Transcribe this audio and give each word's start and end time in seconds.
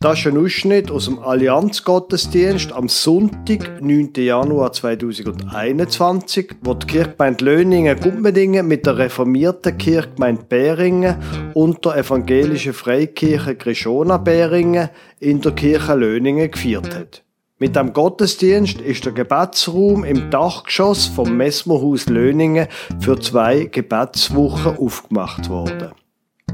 Das 0.00 0.20
ist 0.20 0.28
ein 0.28 0.38
Ausschnitt 0.38 0.92
aus 0.92 1.06
dem 1.06 1.18
Allianzgottesdienst 1.18 2.72
am 2.72 2.88
Sonntag, 2.88 3.82
9. 3.82 4.12
Januar 4.14 4.70
2021, 4.70 6.54
wo 6.62 6.74
die 6.74 6.86
Kirchgemeinde 6.86 7.44
Löningen-Gumpendingen 7.44 8.68
mit 8.68 8.86
der 8.86 8.96
reformierten 8.96 9.76
Kirchgemeinde 9.76 10.44
Beringen 10.44 11.16
und 11.54 11.84
der 11.84 11.96
evangelischen 11.96 12.74
Freikirche 12.74 13.56
Grishona 13.56 14.18
Beringen 14.18 14.88
in 15.18 15.40
der 15.40 15.50
Kirche 15.50 15.96
Löningen 15.96 16.48
gefeiert 16.48 16.94
hat. 16.94 17.24
Mit 17.58 17.74
dem 17.74 17.92
Gottesdienst 17.92 18.80
ist 18.80 19.04
der 19.04 19.10
Gebetsraum 19.10 20.04
im 20.04 20.30
Dachgeschoss 20.30 21.06
vom 21.06 21.36
Messmerhaus 21.36 22.06
Löningen 22.06 22.68
für 23.00 23.18
zwei 23.18 23.64
Gebetswochen 23.64 24.78
aufgemacht 24.78 25.48
worden. 25.48 25.90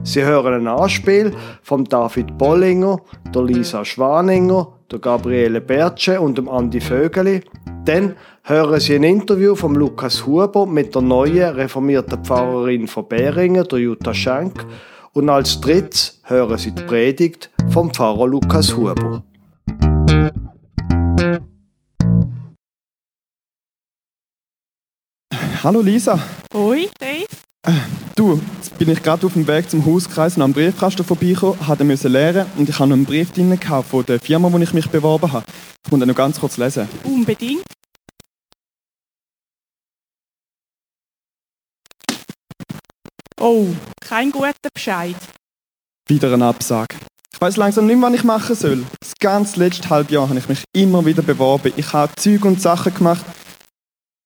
Sie 0.06 0.22
hören 0.22 0.52
ein 0.52 0.68
Anspiel 0.68 1.32
von 1.62 1.84
David 1.84 2.36
Bollinger, 2.36 3.00
der 3.34 3.42
Lisa 3.42 3.86
Schwaninger, 3.86 4.68
der 4.92 4.98
Gabriele 4.98 5.62
Bertsche 5.62 6.20
und 6.20 6.36
dem 6.36 6.46
Andi 6.46 6.78
Vögeli. 6.78 7.40
Dann 7.86 8.14
hören 8.42 8.80
Sie 8.80 8.96
ein 8.96 9.02
Interview 9.02 9.54
von 9.54 9.74
Lukas 9.74 10.26
Huber 10.26 10.66
mit 10.66 10.94
der 10.94 11.00
neuen 11.00 11.54
reformierten 11.54 12.22
Pfarrerin 12.22 12.86
von 12.86 13.08
Beringen, 13.08 13.66
der 13.66 13.78
Jutta 13.78 14.12
Schenk. 14.12 14.66
Und 15.14 15.30
als 15.30 15.58
drittes 15.62 16.20
hören 16.24 16.58
Sie 16.58 16.72
die 16.72 16.82
Predigt 16.82 17.50
vom 17.70 17.90
Pfarrer 17.90 18.26
Lukas 18.26 18.76
Huber. 18.76 19.24
Hallo 25.62 25.80
Lisa. 25.80 26.18
Hoi, 26.52 26.88
Dave. 27.00 27.43
Du, 28.14 28.40
jetzt 28.56 28.76
bin 28.78 28.90
ich 28.90 29.02
gerade 29.02 29.26
auf 29.26 29.32
dem 29.32 29.46
Weg 29.46 29.70
zum 29.70 29.84
Hauskreis 29.86 30.36
und 30.36 30.42
am 30.42 30.52
Briefkasten 30.52 31.02
vorbeigekommen, 31.02 31.58
musste 31.58 31.84
müssen 31.84 32.12
lernen 32.12 32.46
und 32.56 32.68
ich 32.68 32.78
habe 32.78 32.88
noch 32.88 32.96
einen 32.96 33.06
Brief 33.06 33.32
drin 33.32 33.58
gehabt 33.58 33.88
von 33.88 34.04
der 34.04 34.20
Firma, 34.20 34.52
wo 34.52 34.58
ich 34.58 34.74
mich 34.74 34.88
beworben 34.88 35.32
habe. 35.32 35.46
Ich 35.84 35.90
muss 35.90 35.98
den 35.98 36.08
noch 36.08 36.14
ganz 36.14 36.38
kurz 36.38 36.58
lesen. 36.58 36.88
Unbedingt. 37.04 37.64
Oh, 43.40 43.66
kein 44.00 44.30
guter 44.30 44.52
Bescheid. 44.72 45.16
Wieder 46.08 46.32
eine 46.34 46.46
Absage. 46.46 46.96
Ich 47.32 47.40
weiß 47.40 47.56
langsam 47.56 47.86
nicht 47.86 47.98
mehr, 47.98 48.10
was 48.10 48.16
ich 48.16 48.24
machen 48.24 48.54
soll. 48.54 48.84
Das 49.00 49.12
ganze 49.18 49.58
letzte 49.58 49.88
halbe 49.90 50.12
Jahr 50.12 50.28
habe 50.28 50.38
ich 50.38 50.48
mich 50.48 50.64
immer 50.72 51.04
wieder 51.04 51.22
beworben. 51.22 51.72
Ich 51.76 51.92
habe 51.92 52.14
Zeug 52.16 52.44
und 52.44 52.60
Sachen 52.60 52.94
gemacht, 52.94 53.24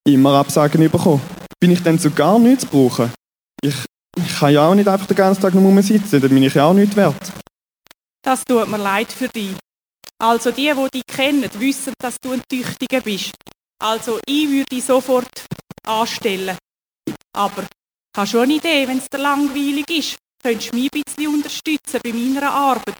immer 0.06 0.34
Absagen 0.34 0.90
bekommen. 0.90 1.22
Bin 1.60 1.70
ich 1.70 1.82
denn 1.82 1.98
zu 1.98 2.10
gar 2.10 2.38
nichts 2.38 2.64
zu 2.64 2.70
brauchen? 2.70 3.12
Ich, 3.60 3.74
ich 4.16 4.38
kann 4.38 4.52
ja 4.52 4.66
auch 4.66 4.74
nicht 4.74 4.88
einfach 4.88 5.06
den 5.06 5.16
ganzen 5.16 5.42
Tag 5.42 5.54
nur 5.54 5.82
sitzen, 5.82 6.20
dann 6.20 6.30
bin 6.30 6.42
ich 6.42 6.54
ja 6.54 6.64
auch 6.66 6.74
nicht 6.74 6.94
wert. 6.96 7.32
Das 8.22 8.44
tut 8.44 8.68
mir 8.68 8.78
leid 8.78 9.10
für 9.10 9.28
dich. 9.28 9.54
Also 10.20 10.50
die, 10.50 10.72
die 10.74 10.90
dich 10.90 11.06
kennen, 11.06 11.48
wissen, 11.58 11.94
dass 11.98 12.16
du 12.20 12.32
ein 12.32 12.42
Tüchtiger 12.48 13.00
bist. 13.00 13.34
Also 13.80 14.18
ich 14.26 14.48
würde 14.48 14.64
dich 14.64 14.84
sofort 14.84 15.46
anstellen. 15.86 16.56
Aber 17.32 17.64
habe 18.16 18.26
schon 18.26 18.42
eine 18.42 18.54
Idee, 18.54 18.88
wenn 18.88 18.98
es 18.98 19.08
dir 19.08 19.18
langweilig 19.18 19.88
ist. 19.90 20.18
Könntest 20.42 20.72
du 20.72 20.76
mich 20.76 20.90
ein 20.92 21.02
bisschen 21.04 21.34
unterstützen 21.34 22.00
bei 22.02 22.12
meiner 22.12 22.50
Arbeit. 22.50 22.98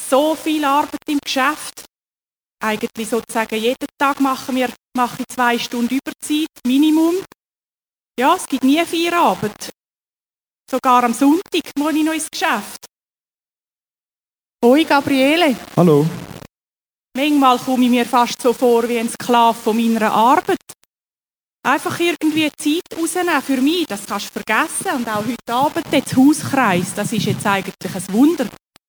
So 0.00 0.34
viel 0.34 0.64
Arbeit 0.64 1.00
im 1.08 1.18
Geschäft. 1.18 1.84
Eigentlich 2.62 3.08
sozusagen 3.08 3.56
jeden 3.56 3.86
Tag 3.98 4.20
machen 4.20 4.56
wir, 4.56 4.70
mache 4.96 5.22
ich 5.22 5.34
zwei 5.34 5.58
Stunden 5.58 5.98
Überzeit, 5.98 6.48
Minimum. 6.66 7.16
Ja, 8.18 8.36
es 8.36 8.46
gibt 8.46 8.62
nie 8.62 8.84
Feierabend. 8.84 9.70
Sogar 10.70 11.02
am 11.02 11.12
Sonntag 11.12 11.62
muss 11.76 11.94
ich 11.94 12.04
noch 12.04 12.12
ins 12.12 12.30
Geschäft. 12.30 12.86
Hoi, 14.64 14.84
Gabriele. 14.84 15.56
Hallo. 15.76 16.06
Manchmal 17.16 17.58
komme 17.58 17.84
ich 17.84 17.90
mir 17.90 18.06
fast 18.06 18.40
so 18.40 18.52
vor 18.52 18.88
wie 18.88 19.00
ein 19.00 19.08
Sklave 19.08 19.58
von 19.58 19.76
meiner 19.76 20.12
Arbeit. 20.12 20.58
Einfach 21.66 21.98
irgendwie 21.98 22.50
Zeit 22.56 22.84
rausnehmen 22.96 23.42
für 23.42 23.60
mich, 23.60 23.86
das 23.86 24.06
kannst 24.06 24.28
du 24.28 24.40
vergessen. 24.40 24.96
Und 24.96 25.08
auch 25.08 25.24
heute 25.24 25.52
Abend 25.52 25.86
jetzt 25.90 26.16
Hauskreis, 26.16 26.94
das 26.94 27.12
ist 27.12 27.26
jetzt 27.26 27.44
eigentlich 27.44 27.94
ein 27.94 28.12
Wunder, 28.12 28.46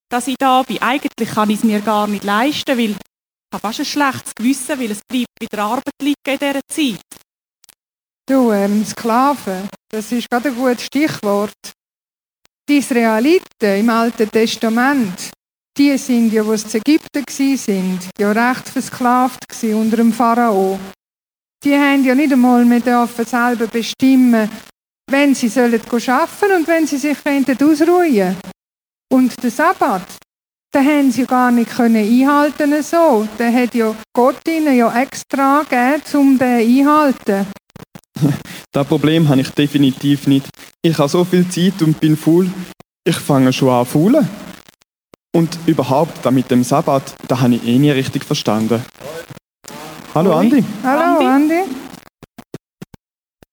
dass 0.07 0.27
ich 0.27 0.35
da 0.37 0.61
bin. 0.61 0.81
Eigentlich 0.83 1.29
kann 1.29 1.49
ich 1.49 1.57
es 1.57 1.63
mir 1.63 1.81
gar 1.81 2.05
nicht 2.05 2.23
leisten, 2.23 2.77
weil 2.77 2.91
ich 2.91 2.97
habe 3.51 3.61
fast 3.61 3.79
ein 3.79 3.85
schlechtes 3.85 4.35
Gewissen, 4.35 4.79
weil 4.79 4.91
es 4.91 5.01
bleibt 5.07 5.29
bei 5.39 5.47
der 5.47 5.63
Arbeit 5.63 5.93
liegen 5.99 6.15
in 6.27 6.37
dieser 6.37 6.61
Zeit. 6.67 7.14
Du, 8.27 8.51
ähm, 8.51 8.83
Sklaven, 8.83 9.69
das 9.89 10.11
ist 10.11 10.27
gerade 10.31 10.49
ein 10.49 10.55
gutes 10.55 10.85
Stichwort. 10.85 11.53
Die 12.67 12.77
Israeliten 12.77 13.79
im 13.79 13.89
Alten 13.91 14.31
Testament, 14.31 15.29
die 15.77 15.95
sind 15.99 16.33
ja, 16.33 16.43
sie 16.57 16.77
in 16.77 16.83
Ägypten 16.83 17.23
sind, 17.55 18.09
ja 18.17 18.31
recht 18.31 18.67
versklavt 18.67 19.45
unter 19.61 19.97
dem 19.97 20.11
Pharao. 20.11 20.79
Die 21.63 21.75
haben 21.75 22.03
ja 22.03 22.15
nicht 22.15 22.33
einmal 22.33 22.65
mehr 22.65 22.79
dürfen 22.79 23.25
selber 23.25 23.67
bestimmen, 23.67 24.49
wenn 25.11 25.35
sie 25.35 25.47
sollen 25.47 25.79
und 25.79 26.67
wenn 26.67 26.87
sie 26.87 26.97
sich 26.97 27.17
ausruhen 27.61 28.37
Und 29.13 29.43
der 29.43 29.51
Sabbat, 29.51 30.17
den 30.73 30.87
haben 30.87 31.11
sie 31.11 31.27
gar 31.27 31.51
nicht 31.51 31.69
können 31.69 31.97
einhalten 31.97 32.81
so. 32.81 33.27
Den 33.37 33.55
hat 33.55 33.75
ja 33.75 33.95
Gott 34.15 34.47
ihnen 34.47 34.75
ja 34.75 34.99
extra 34.99 35.61
gegeben, 35.61 36.01
um 36.17 36.39
den 36.39 36.57
einzuhalten. 36.59 37.45
Das 38.71 38.87
Problem 38.87 39.29
habe 39.29 39.41
ich 39.41 39.49
definitiv 39.49 40.27
nicht. 40.27 40.47
Ich 40.81 40.97
habe 40.97 41.09
so 41.09 41.23
viel 41.23 41.47
Zeit 41.49 41.81
und 41.81 41.99
bin 41.99 42.17
faul. 42.17 42.49
Ich 43.07 43.15
fange 43.15 43.53
schon 43.53 43.69
an 43.69 43.85
faulen. 43.85 44.27
Und 45.33 45.57
überhaupt, 45.65 46.25
da 46.25 46.31
mit 46.31 46.49
dem 46.51 46.63
Sabbat, 46.63 47.15
da 47.27 47.39
habe 47.39 47.55
ich 47.55 47.65
eh 47.65 47.77
nie 47.77 47.91
richtig 47.91 48.23
verstanden. 48.23 48.83
Hallo 50.13 50.33
Andi. 50.33 50.63
Hallo 50.83 51.25
Andi. 51.25 51.63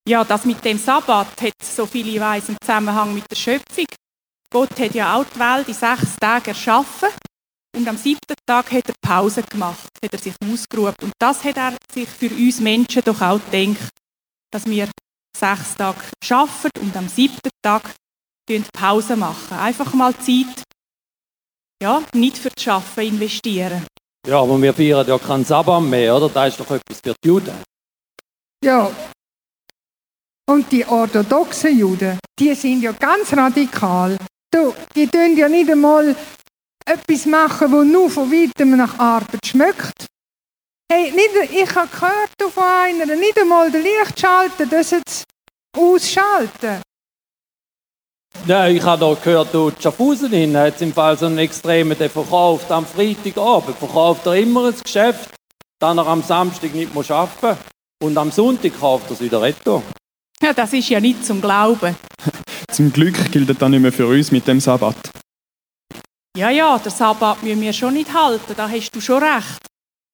Ja, 0.09 0.25
das 0.25 0.45
mit 0.45 0.65
dem 0.65 0.79
Sabbat 0.79 1.41
hat, 1.41 1.53
so 1.62 1.87
viel 1.87 2.09
ich 2.09 2.21
weiss, 2.21 2.49
einen 2.49 2.56
Zusammenhang 2.61 3.15
mit 3.15 3.25
der 3.31 3.37
Schöpfung. 3.37 3.87
Gott 4.53 4.79
hat 4.79 4.94
ja 4.94 5.17
auch 5.17 5.25
die 5.25 5.39
Welt 5.39 5.69
in 5.69 5.75
sechs 5.75 6.17
Tagen 6.21 6.49
erschaffen 6.49 7.09
und 7.77 7.89
am 7.89 7.97
siebten 7.97 8.34
Tag 8.47 8.71
hat 8.73 8.89
er 8.89 8.94
Pause 9.00 9.43
gemacht, 9.44 9.89
hat 10.05 10.12
er 10.12 10.19
sich 10.19 10.34
ausgeruht. 10.44 10.94
Und 11.03 11.12
das 11.19 11.44
hat 11.44 11.56
er 11.56 11.75
sich 11.93 12.09
für 12.09 12.29
uns 12.29 12.61
Menschen 12.61 13.03
doch 13.05 13.21
auch 13.21 13.41
gedacht 13.50 13.93
dass 14.53 14.67
wir 14.67 14.89
sechs 15.37 15.75
Tage 15.77 15.99
arbeiten 16.31 16.81
und 16.81 16.97
am 16.97 17.09
siebten 17.09 17.51
Tag 17.63 17.95
Pause 18.73 19.17
machen. 19.17 19.57
Einfach 19.57 19.95
mal 19.95 20.15
Zeit, 20.19 20.63
ja, 21.83 22.03
nicht 22.15 22.37
für 22.37 22.51
das 22.51 22.69
Arbeiten 22.69 23.15
investieren. 23.15 23.87
Ja, 24.27 24.41
aber 24.41 24.61
wir 24.61 24.75
feiern 24.75 25.07
ja 25.07 25.19
keinen 25.19 25.45
Sabbat 25.45 25.83
mehr, 25.83 26.17
oder? 26.17 26.29
Das 26.29 26.49
ist 26.49 26.61
doch 26.61 26.71
etwas 26.71 27.01
für 27.03 27.15
die 27.25 27.29
Juden. 27.29 27.55
Ja. 28.62 28.91
Und 30.49 30.71
die 30.71 30.85
orthodoxen 30.85 31.79
Juden, 31.79 32.19
die 32.39 32.55
sind 32.55 32.83
ja 32.83 32.93
ganz 32.93 33.33
radikal. 33.33 34.19
Du, 34.51 34.75
die 34.95 35.07
tun 35.07 35.37
ja 35.37 35.49
nicht 35.49 35.71
einmal 35.71 36.15
etwas 36.85 37.27
machen, 37.27 37.73
wo 37.73 37.83
nur 37.83 38.11
von 38.11 38.31
weitem 38.31 38.77
nach 38.77 38.99
Arbeit 38.99 39.47
schmeckt. 39.47 40.07
Hey, 40.95 41.11
nicht, 41.11 41.51
ich 41.51 41.75
habe 41.75 41.89
gehört 41.89 42.53
von 42.53 42.63
einer, 42.63 43.07
nicht 43.17 43.41
einmal 43.41 43.71
den 43.71 43.83
Lichtschalter, 43.83 44.67
das 44.67 44.91
jetzt 44.91 45.25
ausschalten. 45.75 46.83
Nein, 48.47 48.77
ich 48.77 48.83
habe 48.83 49.01
da 49.01 49.15
gehört, 49.15 49.55
du 49.55 49.73
Schaffhausen 49.81 50.29
hin 50.29 50.55
hat 50.55 50.83
im 50.83 50.93
Fall 50.93 51.17
so 51.17 51.25
einen 51.27 51.39
Extremen, 51.39 51.97
der 51.97 52.11
verkauft 52.11 52.71
am 52.71 52.85
Freitagabend, 52.85 53.79
verkauft 53.79 54.27
er 54.27 54.35
immer 54.35 54.67
ein 54.67 54.75
Geschäft, 54.85 55.31
dann 55.81 55.97
er 55.97 56.07
am 56.07 56.23
Samstag 56.23 56.75
nicht 56.75 56.93
muss 56.93 57.11
arbeiten 57.11 57.59
und 58.03 58.19
am 58.19 58.31
Sonntag 58.31 58.79
kauft 58.79 59.07
er 59.09 59.13
es 59.13 59.21
wieder 59.23 59.41
retto. 59.41 59.83
Ja, 60.43 60.53
das 60.53 60.75
ist 60.75 60.91
ja 60.91 61.01
nicht 61.01 61.25
zum 61.25 61.41
Glauben. 61.41 61.97
zum 62.71 62.93
Glück 62.93 63.33
gilt 63.33 63.49
das 63.49 63.69
nicht 63.71 63.81
mehr 63.81 63.93
für 63.93 64.09
uns 64.09 64.31
mit 64.31 64.47
dem 64.47 64.61
Sabbat. 64.61 64.97
Ja, 66.37 66.50
ja, 66.50 66.77
der 66.77 66.93
Sabbat 66.93 67.43
müssen 67.43 67.62
wir 67.62 67.73
schon 67.73 67.95
nicht 67.95 68.12
halten, 68.12 68.53
da 68.55 68.69
hast 68.69 68.95
du 68.95 69.00
schon 69.00 69.23
recht. 69.23 69.72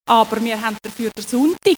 Aber 0.09 0.43
wir 0.43 0.61
haben 0.61 0.77
dafür 0.83 1.11
den 1.11 1.25
Sonntag. 1.25 1.77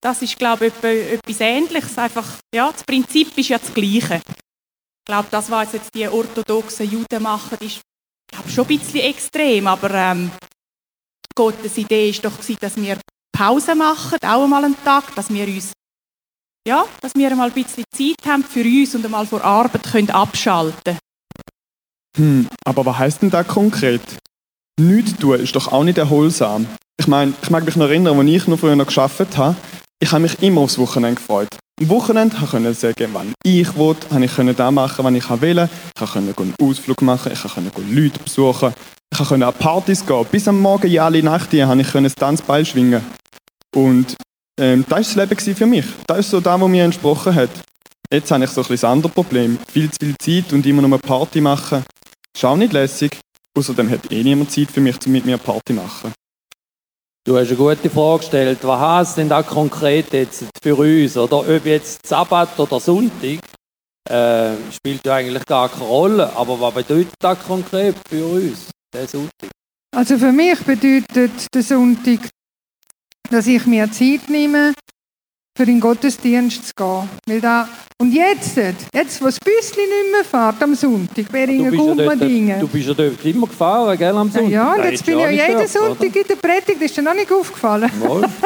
Das 0.00 0.20
ist, 0.22 0.38
glaube 0.38 0.66
ich, 0.66 0.84
etwas 0.84 1.40
Ähnliches. 1.40 1.96
Einfach, 1.98 2.38
ja, 2.54 2.70
das 2.70 2.84
Prinzip 2.84 3.36
ist 3.38 3.48
ja 3.48 3.58
das 3.58 3.72
Gleiche. 3.72 4.20
Ich 4.26 5.06
glaube, 5.06 5.28
das, 5.30 5.50
was 5.50 5.72
jetzt 5.72 5.94
die 5.94 6.06
orthodoxen 6.06 6.90
Juden 6.90 7.22
machen, 7.22 7.58
ist 7.60 7.80
glaube, 8.32 8.50
schon 8.50 8.64
ein 8.64 8.78
bisschen 8.78 9.00
extrem. 9.00 9.66
Aber 9.66 9.90
ähm, 9.90 10.30
Gottes 11.34 11.78
Idee 11.78 12.10
ist 12.10 12.24
doch, 12.24 12.32
dass 12.60 12.76
wir 12.76 12.98
Pause 13.32 13.74
machen, 13.74 14.18
auch 14.22 14.44
einmal 14.44 14.64
einen 14.64 14.84
Tag, 14.84 15.14
dass 15.14 15.32
wir 15.32 15.46
uns 15.46 15.72
ja, 16.66 16.84
dass 17.00 17.14
wir 17.16 17.28
einmal 17.28 17.48
ein 17.48 17.54
bisschen 17.54 17.84
Zeit 17.92 18.24
haben 18.24 18.44
für 18.44 18.62
uns 18.62 18.94
und 18.94 19.04
einmal 19.04 19.26
vor 19.26 19.42
Arbeit 19.42 19.82
können 19.82 20.10
abschalten 20.10 20.98
Hm, 22.16 22.46
aber 22.64 22.84
was 22.84 22.98
heißt 22.98 23.22
denn 23.22 23.30
das 23.30 23.48
konkret? 23.48 24.02
Nichts 24.78 25.16
tun 25.16 25.40
ist 25.40 25.56
doch 25.56 25.72
auch 25.72 25.82
nicht 25.82 25.98
erholsam. 25.98 26.66
Ich 26.98 27.06
meine, 27.06 27.32
ich 27.42 27.50
mag 27.50 27.64
mich 27.64 27.76
noch 27.76 27.88
erinnern, 27.88 28.18
als 28.18 28.28
ich 28.28 28.46
noch 28.46 28.58
früher 28.58 28.76
noch 28.76 28.86
gearbeitet 28.86 29.36
habe, 29.36 29.56
ich 30.00 30.10
habe 30.10 30.22
mich 30.22 30.42
immer 30.42 30.62
aufs 30.62 30.78
Wochenende 30.78 31.16
gefreut. 31.16 31.48
Am 31.80 31.88
Wochenende 31.88 32.36
konnte 32.36 32.70
ich 32.70 32.78
sagen, 32.78 33.08
wann 33.12 33.32
ich 33.44 33.74
wollte, 33.76 34.10
habe 34.10 34.24
ich 34.24 34.32
das 34.34 34.72
machen, 34.72 35.04
wann 35.04 35.16
ich 35.16 35.28
will. 35.40 35.68
Ich 35.94 36.12
konnte 36.12 36.42
einen 36.42 36.54
Ausflug 36.60 37.02
machen, 37.02 37.32
ich 37.32 37.42
konnte 37.42 37.82
Leute 37.88 38.18
besuchen. 38.18 38.74
Ich 39.12 39.28
konnte 39.28 39.46
an 39.46 39.54
Partys 39.54 40.04
gehen. 40.06 40.26
Bis 40.30 40.48
am 40.48 40.60
Morgen, 40.60 40.90
ja, 40.90 41.06
alle 41.06 41.22
Nacht, 41.22 41.50
konnte 41.50 41.80
ich 41.80 41.92
das 41.92 42.14
Tanzbeil 42.14 42.64
schwingen. 42.64 43.02
Und 43.74 44.16
ähm, 44.60 44.84
das 44.88 45.16
war 45.16 45.26
das 45.26 45.46
Leben 45.46 45.56
für 45.56 45.66
mich. 45.66 45.86
Das 46.06 46.18
ist 46.18 46.30
so 46.30 46.40
das, 46.40 46.60
was 46.60 46.68
mir 46.68 46.84
entsprochen 46.84 47.34
hat. 47.34 47.50
Jetzt 48.12 48.30
habe 48.30 48.44
ich 48.44 48.50
so 48.50 48.60
ein 48.60 48.68
bisschen 48.68 48.88
ein 48.88 48.92
anderes 48.92 49.14
Problem. 49.14 49.58
Viel 49.72 49.90
zu 49.90 49.96
viel 50.00 50.14
Zeit 50.18 50.52
und 50.52 50.66
immer 50.66 50.82
nur 50.82 50.90
eine 50.90 50.98
Party 50.98 51.40
machen. 51.40 51.84
Ist 52.34 52.44
auch 52.44 52.56
nicht 52.56 52.72
lässig. 52.72 53.18
Außerdem 53.58 53.90
hat 53.90 54.12
eh 54.12 54.22
niemand 54.22 54.50
Zeit 54.50 54.70
für 54.70 54.80
mich, 54.80 54.96
um 55.06 55.12
mit 55.12 55.24
mir 55.24 55.32
eine 55.32 55.42
Party 55.42 55.74
zu 55.74 55.74
machen. 55.74 56.12
Du 57.24 57.38
hast 57.38 57.48
eine 57.48 57.56
gute 57.56 57.88
Frage 57.88 58.18
gestellt. 58.18 58.58
Was 58.62 58.80
heißt 58.80 59.18
denn 59.18 59.28
da 59.28 59.44
konkret 59.44 60.12
jetzt 60.12 60.44
für 60.60 60.74
uns? 60.74 61.16
Oder 61.16 61.38
ob 61.38 61.66
jetzt 61.66 62.04
Sabbat 62.04 62.58
oder 62.58 62.80
Sonntag, 62.80 63.38
äh, 64.10 64.54
spielt 64.72 65.06
ja 65.06 65.14
eigentlich 65.14 65.46
gar 65.46 65.68
keine 65.68 65.84
Rolle. 65.84 66.34
Aber 66.34 66.60
was 66.60 66.74
bedeutet 66.74 67.14
das 67.20 67.38
konkret 67.44 67.94
für 68.08 68.24
uns, 68.24 68.70
der 68.92 69.06
Sonntag? 69.06 69.50
Also 69.94 70.18
für 70.18 70.32
mich 70.32 70.58
bedeutet 70.64 71.46
der 71.54 71.62
Sonntag, 71.62 72.28
dass 73.30 73.46
ich 73.46 73.66
mir 73.66 73.88
Zeit 73.92 74.28
nehme, 74.28 74.74
für 75.56 75.66
den 75.66 75.80
Gottesdienst 75.80 76.68
zu 76.68 76.72
gehen. 76.74 77.08
Weil 77.26 77.40
da, 77.40 77.68
und 78.00 78.12
jetzt, 78.12 78.56
jetzt, 78.56 79.20
wo 79.20 79.26
das 79.26 79.38
Büsschen 79.38 79.82
nicht 79.82 80.12
mehr 80.12 80.24
fährt 80.24 80.62
am 80.62 80.74
Sonntag, 80.74 81.30
bist, 81.30 81.34
ja 81.34 81.70
Gummerdingen. 81.70 82.60
du 82.60 82.68
bist 82.68 82.88
ja 82.88 82.94
dort 82.94 83.24
immer 83.24 83.46
gefahren, 83.46 83.98
gell, 83.98 84.16
am 84.16 84.30
Sonntag? 84.30 84.50
Ja, 84.50 84.74
und 84.74 84.84
jetzt 84.84 85.04
bin 85.04 85.18
ich 85.18 85.24
ja 85.24 85.30
jeden 85.30 85.52
dort, 85.58 85.68
Sonntag 85.68 86.16
in 86.16 86.24
der 86.28 86.36
Predigt, 86.36 86.76
das 86.76 86.82
ist 86.82 86.96
dir 86.96 87.02
noch 87.02 87.14
nicht 87.14 87.30
aufgefallen. 87.30 87.90
oder? 88.02 88.30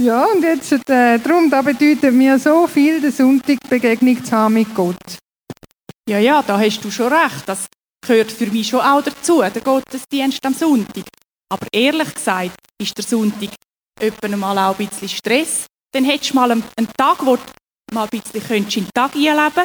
Ja, 0.00 0.26
und 0.26 0.44
jetzt, 0.44 0.72
äh, 0.88 1.18
darum, 1.18 1.50
da 1.50 1.60
bedeutet 1.60 2.14
mir 2.14 2.38
so 2.38 2.68
viel, 2.68 3.00
der 3.00 3.10
Sonntag 3.10 3.58
Begegnung 3.68 4.24
zu 4.24 4.30
haben 4.30 4.54
mit 4.54 4.72
Gott. 4.72 4.96
Ja, 6.08 6.20
ja, 6.20 6.40
da 6.40 6.56
hast 6.56 6.80
du 6.84 6.90
schon 6.92 7.12
recht. 7.12 7.42
Das 7.46 7.66
gehört 8.06 8.30
für 8.30 8.46
mich 8.46 8.68
schon 8.68 8.80
auch 8.80 9.02
dazu, 9.02 9.40
der 9.40 9.60
Gottesdienst 9.60 10.38
am 10.46 10.54
Sonntag. 10.54 11.02
Aber 11.52 11.66
ehrlich 11.72 12.14
gesagt 12.14 12.56
ist 12.80 12.96
der 12.96 13.04
Sonntag 13.04 13.50
etwa 14.00 14.36
mal 14.36 14.56
auch 14.58 14.78
ein 14.78 14.86
bisschen 14.86 15.08
Stress. 15.08 15.66
Dann 15.92 16.04
hättest 16.04 16.30
du 16.30 16.34
mal 16.34 16.50
einen, 16.50 16.62
Tag, 16.96 17.24
wo 17.24 17.36
du 17.36 17.42
mal 17.92 18.04
ein 18.04 18.20
bisschen 18.20 18.46
könntest 18.46 18.76
in 18.76 18.84
den 18.84 18.90
Tag 18.94 19.14
einleben 19.14 19.64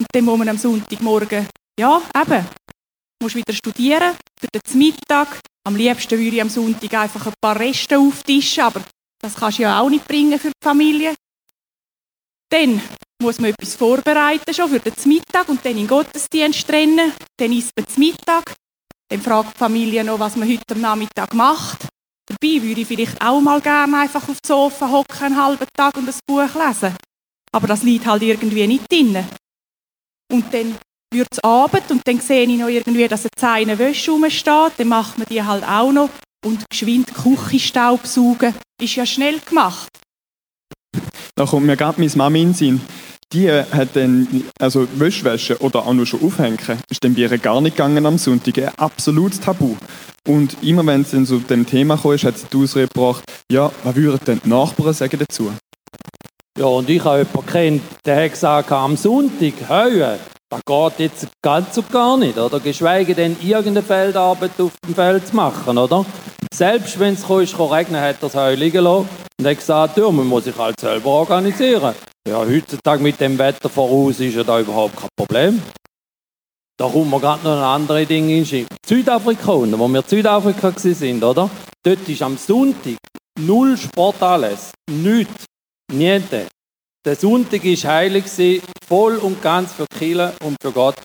Und 0.00 0.08
dann 0.12 0.24
muss 0.24 0.38
man 0.38 0.48
am 0.48 0.58
Sonntagmorgen, 0.58 1.46
ja, 1.78 2.02
eben, 2.20 2.46
musst 3.22 3.36
wieder 3.36 3.52
studieren 3.52 4.16
für 4.38 4.48
den 4.48 4.78
Mittag. 4.78 5.40
Am 5.64 5.76
liebsten 5.76 6.18
würde 6.18 6.36
ich 6.36 6.42
am 6.42 6.48
Sonntag 6.48 6.92
einfach 6.94 7.26
ein 7.26 7.34
paar 7.40 7.58
Reste 7.58 7.98
auftischen, 7.98 8.64
aber 8.64 8.82
das 9.20 9.36
kannst 9.36 9.58
du 9.58 9.62
ja 9.62 9.80
auch 9.80 9.88
nicht 9.88 10.06
bringen 10.08 10.38
für 10.38 10.48
die 10.48 10.64
Familie. 10.64 11.14
Dann 12.50 12.82
muss 13.22 13.38
man 13.38 13.50
etwas 13.50 13.76
vorbereiten 13.76 14.52
schon 14.52 14.68
für 14.68 14.80
den 14.80 14.92
Mittag 15.06 15.48
und 15.48 15.64
dann 15.64 15.72
in 15.72 15.78
den 15.78 15.88
Gottesdienst 15.88 16.68
rennen. 16.68 17.12
Dann 17.38 17.52
isst 17.52 17.70
man 17.76 17.86
zum 17.86 18.02
Mittag. 18.02 18.54
Dann 19.08 19.22
fragt 19.22 19.54
die 19.54 19.58
Familie 19.58 20.02
noch, 20.02 20.18
was 20.18 20.36
man 20.36 20.48
heute 20.48 20.74
am 20.74 20.80
Nachmittag 20.80 21.32
macht. 21.32 21.91
Dabei 22.26 22.62
würde 22.62 22.80
ich 22.80 22.86
vielleicht 22.86 23.20
auch 23.20 23.40
mal 23.40 23.60
gerne 23.60 23.98
einfach 23.98 24.28
auf 24.28 24.40
dem 24.40 24.46
Sofa 24.46 24.90
hocken, 24.90 25.22
einen 25.22 25.42
halben 25.42 25.66
Tag 25.76 25.96
und 25.96 26.08
ein 26.08 26.14
Buch 26.26 26.54
lesen. 26.54 26.94
Aber 27.52 27.66
das 27.66 27.82
liegt 27.82 28.06
halt 28.06 28.22
irgendwie 28.22 28.66
nicht 28.66 28.90
drin. 28.90 29.24
Und 30.32 30.54
dann 30.54 30.76
wird 31.12 31.28
es 31.30 31.44
Abend 31.44 31.90
und 31.90 32.06
dann 32.06 32.20
sehe 32.20 32.44
ich 32.44 32.58
noch 32.58 32.68
irgendwie, 32.68 33.06
dass 33.06 33.22
eine 33.22 33.30
Zeine 33.36 33.78
Wäsche 33.78 34.10
rumsteht. 34.10 34.72
Dann 34.78 34.88
macht 34.88 35.18
man 35.18 35.26
die 35.28 35.42
halt 35.42 35.64
auch 35.64 35.92
noch. 35.92 36.08
Und 36.44 36.64
geschwind 36.70 37.12
Küchenstaub 37.14 38.06
saugen 38.06 38.54
ist 38.80 38.96
ja 38.96 39.04
schnell 39.04 39.38
gemacht. 39.40 39.88
Da 41.34 41.46
kommt 41.46 41.66
mir 41.66 41.76
gerade 41.76 42.00
meine 42.00 42.16
Mami 42.16 42.42
in 42.42 42.48
den 42.48 42.54
Sinn. 42.54 42.80
Die 43.32 43.50
hat 43.50 43.88
dann, 43.94 44.44
also 44.60 44.86
Wäschwäsche 44.96 45.58
oder 45.60 45.86
auch 45.86 45.94
nur 45.94 46.04
schon 46.04 46.22
aufhängen, 46.22 46.58
ist 46.90 47.02
dann 47.02 47.14
bei 47.14 47.22
ihr 47.22 47.38
gar 47.38 47.62
nicht 47.62 47.76
gegangen 47.76 48.04
am 48.04 48.18
Sonntag. 48.18 48.58
Ein 48.58 48.70
absolutes 48.76 49.40
Tabu. 49.40 49.74
Und 50.28 50.56
immer 50.62 50.84
wenn 50.86 51.00
es 51.00 51.12
dann 51.12 51.24
zu 51.24 51.38
dem 51.38 51.64
Thema 51.66 51.96
kam, 51.96 52.12
hat 52.12 52.38
sie 52.38 52.46
die 52.52 52.56
Ausrede 52.58 52.88
gebracht, 52.88 53.24
ja, 53.50 53.72
was 53.84 53.96
würden 53.96 54.20
denn 54.26 54.40
die 54.44 54.48
Nachbarn 54.50 54.92
sagen 54.92 55.18
dazu? 55.18 55.50
Ja, 56.58 56.66
und 56.66 56.90
ich 56.90 57.02
habe 57.02 57.20
jemanden 57.20 57.46
kennt, 57.46 57.82
der 58.04 58.24
hat 58.24 58.32
gesagt, 58.32 58.70
am 58.70 58.96
Sonntag, 58.98 59.54
hey, 59.66 60.18
das 60.50 60.60
geht 60.66 60.98
jetzt 60.98 61.28
ganz 61.40 61.78
und 61.78 61.90
gar 61.90 62.18
nicht, 62.18 62.36
oder? 62.36 62.60
Geschweige 62.60 63.14
denn, 63.14 63.36
irgendeine 63.40 63.82
Feldarbeit 63.82 64.50
auf 64.58 64.72
dem 64.86 64.94
Feld 64.94 65.26
zu 65.28 65.34
machen, 65.34 65.78
oder? 65.78 66.04
Selbst 66.52 66.98
wenn 67.00 67.14
es 67.14 67.28
regnen, 67.28 67.98
hat 67.98 68.16
er 68.16 68.28
das 68.28 68.34
Heu 68.34 68.54
liegen 68.54 68.84
lassen 68.84 69.08
und 69.40 69.46
hat 69.46 69.56
gesagt, 69.56 69.96
ja, 69.96 70.10
man 70.10 70.26
muss 70.26 70.44
sich 70.44 70.58
halt 70.58 70.78
selber 70.78 71.06
organisieren. 71.06 71.94
Ja, 72.28 72.38
heutzutage 72.38 73.02
mit 73.02 73.20
dem 73.20 73.36
Wetter 73.36 73.68
voraus 73.68 74.20
ist 74.20 74.34
ja 74.34 74.44
da 74.44 74.60
überhaupt 74.60 74.96
kein 74.96 75.08
Problem. 75.16 75.60
Da 76.78 76.88
kommt 76.88 77.10
mir 77.10 77.20
gerade 77.20 77.42
noch 77.42 77.56
ein 77.56 77.62
andere 77.62 78.06
Ding 78.06 78.28
in. 78.28 78.66
Südafrika, 78.86 79.52
unten, 79.52 79.78
wo 79.78 79.88
wir 79.88 80.00
in 80.00 80.08
Südafrika 80.08 80.72
sind, 80.76 81.22
oder? 81.22 81.50
Dort 81.82 82.08
ist 82.08 82.22
am 82.22 82.38
Sonntag 82.38 82.96
null 83.40 83.76
Sportanlässe, 83.76 84.72
nichts, 84.90 85.46
niente. 85.92 86.46
Der 87.04 87.16
Sonntag 87.16 87.64
war 87.64 87.92
heilig, 87.92 88.62
voll 88.86 89.16
und 89.16 89.42
ganz 89.42 89.72
für 89.72 89.86
Kirche 89.86 90.32
und 90.44 90.56
für 90.62 90.70
Gott. 90.70 90.96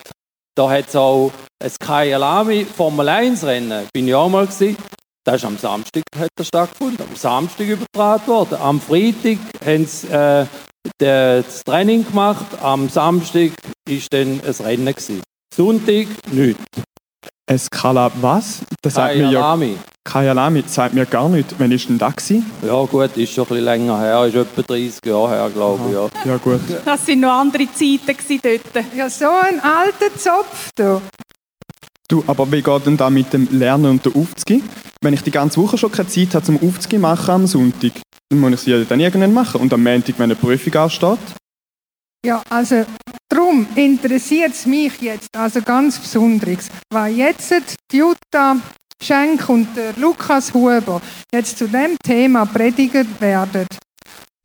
Da 0.56 0.70
hat 0.70 0.88
es 0.88 0.96
auch 0.96 1.32
ein 1.60 1.72
Kyalami 1.80 2.64
Formel 2.64 3.08
1 3.08 3.44
Rennen, 3.44 3.88
bin 3.92 4.06
ich 4.06 4.14
auch 4.14 4.28
mal 4.28 4.46
gewesen. 4.46 4.76
Das 5.24 5.36
ist 5.36 5.44
am 5.44 5.58
Samstag 5.58 6.02
hat 6.16 6.30
das 6.36 6.46
stattgefunden, 6.46 7.06
am 7.08 7.16
Samstag 7.16 7.66
übertragen 7.66 8.26
worden. 8.28 8.58
Am 8.60 8.80
Freitag 8.80 9.38
haben 9.64 9.84
sie 9.84 10.06
äh, 10.08 10.46
das 10.98 11.64
Training 11.64 12.06
gemacht, 12.06 12.46
am 12.62 12.88
Samstag 12.88 13.52
war 13.86 13.98
dann 14.10 14.40
ein 14.40 14.64
Rennen. 14.64 14.86
Gewesen. 14.86 15.22
Sonntag 15.54 16.06
nichts. 16.32 16.62
Eskala 17.46 18.10
was? 18.20 18.60
Das 18.82 18.94
sagt 18.94 19.16
mir 19.16 19.24
ja 19.24 19.30
Kyalami. 19.30 19.76
Kayalami, 20.04 20.62
das 20.62 20.74
sagt 20.74 20.94
mir 20.94 21.04
gar 21.06 21.28
nicht. 21.28 21.54
Wann 21.58 21.70
ist 21.70 21.88
denn 21.88 21.98
das 21.98 22.16
gewesen? 22.16 22.50
Ja 22.66 22.82
gut, 22.84 23.16
ist 23.16 23.32
schon 23.32 23.44
ein 23.44 23.48
bisschen 23.48 23.64
länger 23.64 24.00
her, 24.00 24.24
ist 24.24 24.36
etwa 24.36 24.62
30 24.62 25.04
Jahre 25.04 25.30
her, 25.30 25.50
glaube 25.50 25.80
ich. 25.88 25.94
Ja. 25.94 26.08
Ja 26.24 26.36
gut. 26.38 26.60
Das 26.84 27.04
sind 27.04 27.20
noch 27.20 27.32
andere 27.32 27.66
Zeiten 27.72 28.16
gewesen 28.16 28.40
dort. 28.42 28.86
Ja, 28.96 29.10
so 29.10 29.26
ein 29.26 29.60
alter 29.60 30.16
Zopf, 30.16 30.70
du. 30.76 31.02
Du, 32.08 32.24
aber 32.26 32.50
wie 32.50 32.62
geht 32.62 32.86
denn 32.86 32.96
da 32.96 33.10
mit 33.10 33.32
dem 33.34 33.48
Lernen 33.50 33.90
und 33.90 34.06
der 34.06 34.16
Aufzugehen? 34.16 34.62
Wenn 35.02 35.12
ich 35.12 35.22
die 35.22 35.30
ganze 35.30 35.60
Woche 35.60 35.76
schon 35.76 35.92
keine 35.92 36.08
Zeit 36.08 36.34
habe 36.34 36.44
zum 36.44 36.58
Aufzugehen 36.66 37.02
machen 37.02 37.30
am 37.30 37.46
Sonntag, 37.46 37.92
muss 38.34 38.52
ich 38.52 38.60
sie 38.60 38.84
dann 38.84 39.00
irgendwann 39.00 39.32
machen. 39.32 39.60
Und 39.60 39.72
am 39.72 39.82
Montag, 39.82 40.18
wenn 40.18 40.24
eine 40.24 40.36
Prüfung 40.36 40.74
ansteht, 40.74 41.18
Ja, 42.24 42.42
also 42.50 42.84
darum 43.28 43.66
interessiert 43.74 44.52
es 44.52 44.66
mich 44.66 45.00
jetzt 45.00 45.28
also 45.36 45.62
ganz 45.62 45.98
besonders, 45.98 46.68
weil 46.92 47.14
jetzt 47.14 47.76
die 47.90 47.98
Jutta 47.98 48.56
Schenk 49.02 49.48
und 49.48 49.68
der 49.76 49.94
Lukas 49.96 50.52
Huber 50.52 51.00
jetzt 51.32 51.58
zu 51.58 51.68
dem 51.68 51.96
Thema 52.02 52.44
predigen 52.44 53.06
werden. 53.20 53.66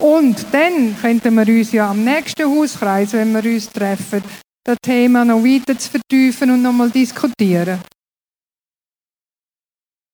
Und 0.01 0.45
dann 0.51 0.95
könnten 1.01 1.33
wir 1.33 1.47
uns 1.47 1.71
ja 1.71 1.89
am 1.89 2.03
nächsten 2.03 2.43
Hauskreis, 2.43 3.13
wenn 3.13 3.33
wir 3.33 3.51
uns 3.51 3.69
treffen, 3.69 4.21
das 4.63 4.77
Thema 4.81 5.25
noch 5.25 5.43
weiter 5.43 5.77
zu 5.77 5.89
vertiefen 5.89 6.51
und 6.51 6.61
nochmal 6.61 6.89
diskutieren. 6.89 7.79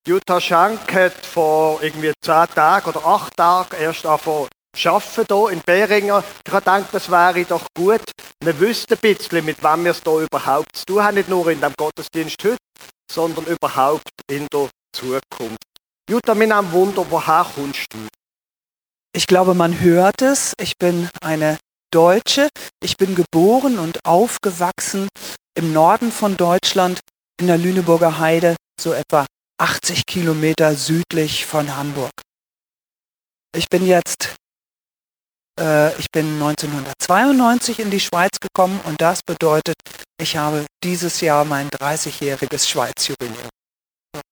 Jutta 0.07 0.39
Schenk 0.41 0.93
hat 0.93 1.25
vor 1.25 1.83
irgendwie 1.83 2.11
zehn 2.21 2.47
Tagen 2.55 2.89
oder 2.89 3.05
acht 3.05 3.35
Tagen 3.35 3.75
erst 3.79 4.05
angefangen 4.05 4.49
arbeiten 4.85 5.25
hier 5.27 5.49
in 5.51 5.61
Beringen. 5.61 6.23
Ich 6.45 6.53
habe 6.53 6.61
gedacht, 6.61 6.87
das 6.91 7.09
wäre 7.09 7.45
doch 7.45 7.65
gut. 7.75 8.01
Wir 8.43 8.59
wüssten 8.59 8.93
ein 8.93 8.99
bisschen, 8.99 9.45
mit 9.45 9.61
wem 9.63 9.83
wir 9.83 9.91
es 9.91 10.01
hier 10.03 10.19
überhaupt 10.19 10.75
zu 10.75 10.85
tun 10.85 11.03
haben. 11.03 11.15
Nicht 11.15 11.29
nur 11.29 11.49
in 11.49 11.61
dem 11.61 11.73
Gottesdienst 11.77 12.37
heute, 12.43 12.57
sondern 13.11 13.45
überhaupt 13.45 14.09
in 14.29 14.47
der 14.53 14.69
Zukunft. 14.93 15.57
Jutta, 16.09 16.33
mir 16.35 16.47
nimmt 16.47 16.71
Wunder, 16.71 17.05
woher 17.09 17.45
kommst 17.55 17.85
du? 17.91 18.07
Ich 19.13 19.27
glaube, 19.27 19.53
man 19.53 19.79
hört 19.79 20.21
es. 20.21 20.53
Ich 20.59 20.77
bin 20.77 21.09
eine 21.21 21.57
Deutsche. 21.91 22.49
Ich 22.81 22.97
bin 22.97 23.15
geboren 23.15 23.79
und 23.79 23.99
aufgewachsen 24.05 25.07
im 25.55 25.73
Norden 25.73 26.11
von 26.11 26.37
Deutschland 26.37 26.99
in 27.39 27.47
der 27.47 27.57
Lüneburger 27.57 28.19
Heide, 28.19 28.55
so 28.79 28.93
etwa 28.93 29.25
80 29.59 30.05
Kilometer 30.05 30.75
südlich 30.75 31.45
von 31.45 31.75
Hamburg. 31.75 32.11
Ich 33.55 33.67
bin 33.67 33.85
jetzt, 33.85 34.35
äh, 35.59 35.97
ich 35.99 36.07
bin 36.11 36.39
1992 36.39 37.79
in 37.79 37.91
die 37.91 37.99
Schweiz 37.99 38.39
gekommen 38.39 38.79
und 38.85 39.01
das 39.01 39.21
bedeutet, 39.23 39.75
ich 40.21 40.37
habe 40.37 40.65
dieses 40.83 41.21
Jahr 41.21 41.45
mein 41.45 41.69
30-jähriges 41.69 42.67
Schweizjubiläum. 42.67 43.49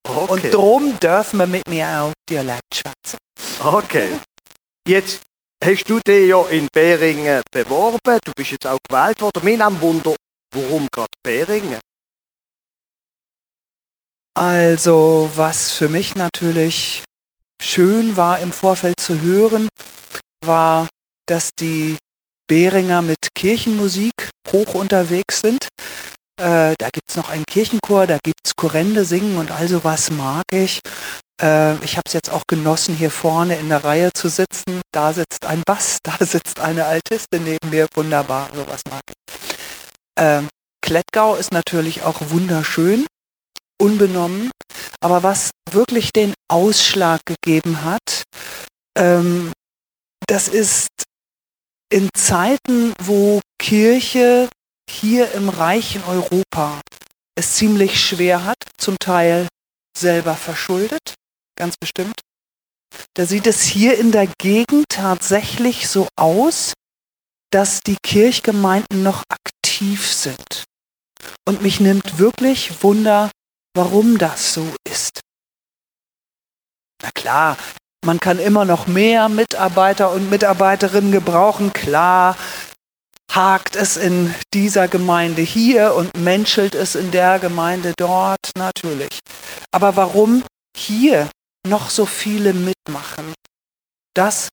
Und 0.07 0.29
Okay. 0.29 0.49
drum 0.51 0.99
dürfen 0.99 1.37
wir 1.39 1.47
mit 1.47 1.67
mir 1.67 1.87
auch 2.01 2.13
Dialekt 2.29 2.73
schwätzen. 2.73 3.17
okay. 3.59 4.19
Jetzt 4.87 5.21
hast 5.63 5.83
du 5.89 5.99
dich 5.99 6.29
ja 6.29 6.41
in 6.47 6.67
Beringen 6.73 7.41
beworben. 7.51 8.19
Du 8.23 8.31
bist 8.35 8.51
jetzt 8.51 8.65
auch 8.65 8.79
gewählt 8.87 9.19
worden. 9.21 9.43
Mir 9.43 9.57
nimmt 9.57 9.81
Wunder, 9.81 10.15
warum 10.55 10.87
gerade 10.91 11.09
Beringen? 11.21 11.79
Also, 14.37 15.31
was 15.33 15.71
für 15.71 15.89
mich 15.89 16.13
natürlich 16.13 17.01
schön 17.59 18.17
war 18.17 18.37
im 18.37 18.51
Vorfeld 18.51 18.99
zu 18.99 19.19
hören, 19.21 19.67
war, 20.45 20.87
dass 21.25 21.49
die 21.59 21.97
Beringer 22.47 23.01
mit 23.01 23.17
Kirchenmusik 23.33 24.13
hoch 24.51 24.75
unterwegs 24.75 25.41
sind. 25.41 25.69
Äh, 26.39 26.75
da 26.77 26.89
gibt 26.91 27.09
es 27.09 27.15
noch 27.15 27.29
einen 27.29 27.45
Kirchenchor, 27.45 28.05
da 28.05 28.19
gibt 28.23 28.41
es 28.45 28.51
Chorende 28.55 29.05
singen 29.05 29.39
und 29.39 29.49
all 29.49 29.67
sowas 29.67 30.11
mag 30.11 30.43
ich. 30.53 30.81
Äh, 31.41 31.83
ich 31.83 31.93
habe 31.97 32.03
es 32.05 32.13
jetzt 32.13 32.29
auch 32.29 32.43
genossen, 32.47 32.93
hier 32.93 33.09
vorne 33.09 33.57
in 33.57 33.69
der 33.69 33.83
Reihe 33.83 34.11
zu 34.13 34.29
sitzen. 34.29 34.81
Da 34.91 35.13
sitzt 35.13 35.47
ein 35.47 35.63
Bass, 35.65 35.97
da 36.03 36.15
sitzt 36.23 36.59
eine 36.59 36.85
Altistin 36.85 37.43
neben 37.43 37.71
mir. 37.71 37.87
Wunderbar, 37.95 38.51
sowas 38.53 38.81
mag 38.87 39.01
ich. 39.09 39.35
Ähm, 40.19 40.47
Klettgau 40.83 41.33
ist 41.33 41.51
natürlich 41.51 42.03
auch 42.03 42.21
wunderschön, 42.29 43.07
unbenommen. 43.81 44.51
Aber 44.99 45.23
was 45.23 45.51
wirklich 45.71 46.11
den 46.13 46.33
Ausschlag 46.49 47.21
gegeben 47.25 47.83
hat, 47.83 48.23
ähm, 48.97 49.51
das 50.27 50.47
ist 50.47 50.87
in 51.89 52.09
Zeiten, 52.17 52.93
wo 53.01 53.41
Kirche 53.59 54.49
hier 54.89 55.31
im 55.33 55.49
reichen 55.49 56.03
Europa 56.03 56.81
es 57.35 57.55
ziemlich 57.55 58.03
schwer 58.03 58.43
hat, 58.45 58.57
zum 58.77 58.97
Teil 58.99 59.47
selber 59.97 60.35
verschuldet, 60.35 61.15
ganz 61.55 61.75
bestimmt. 61.77 62.19
Da 63.13 63.25
sieht 63.25 63.47
es 63.47 63.63
hier 63.63 63.97
in 63.97 64.11
der 64.11 64.27
Gegend 64.39 64.85
tatsächlich 64.89 65.87
so 65.87 66.07
aus, 66.15 66.73
dass 67.51 67.81
die 67.81 67.97
Kirchgemeinden 68.03 69.03
noch 69.03 69.23
aktiv 69.29 70.11
sind. 70.11 70.65
Und 71.45 71.61
mich 71.61 71.79
nimmt 71.79 72.17
wirklich 72.17 72.83
Wunder, 72.83 73.31
warum 73.77 74.17
das 74.17 74.53
so 74.53 74.75
ist. 74.89 75.21
Na 77.01 77.09
klar, 77.13 77.57
man 78.03 78.19
kann 78.19 78.39
immer 78.39 78.65
noch 78.65 78.87
mehr 78.87 79.29
Mitarbeiter 79.29 80.11
und 80.11 80.29
Mitarbeiterinnen 80.29 81.11
gebrauchen, 81.11 81.71
klar. 81.73 82.35
Hakt 83.31 83.75
es 83.75 83.97
in 83.97 84.33
dieser 84.53 84.87
Gemeinde 84.87 85.43
hier 85.43 85.93
und 85.93 86.17
menschelt 86.17 86.73
es 86.73 86.95
in 86.95 87.11
der 87.11 87.37
Gemeinde 87.39 87.93
dort, 87.95 88.49
natürlich. 88.57 89.19
Aber 89.71 89.95
warum 89.95 90.43
hier 90.75 91.29
noch 91.67 91.89
so 91.89 92.05
viele 92.05 92.53
mitmachen? 92.53 93.33
Das 94.15 94.49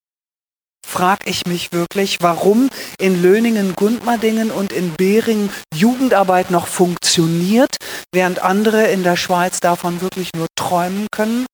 frage 0.94 1.28
ich 1.28 1.44
mich 1.46 1.72
wirklich, 1.72 2.18
warum 2.20 2.70
in 2.98 3.20
Löningen, 3.20 3.74
Gundmardingen 3.74 4.52
und 4.52 4.72
in 4.72 4.94
Beringen 4.94 5.50
Jugendarbeit 5.74 6.52
noch 6.52 6.68
funktioniert, 6.68 7.76
während 8.12 8.38
andere 8.38 8.86
in 8.86 9.02
der 9.02 9.16
Schweiz 9.16 9.58
davon 9.58 10.00
wirklich 10.00 10.30
nur 10.36 10.46
träumen 10.54 11.08
können. 11.10 11.46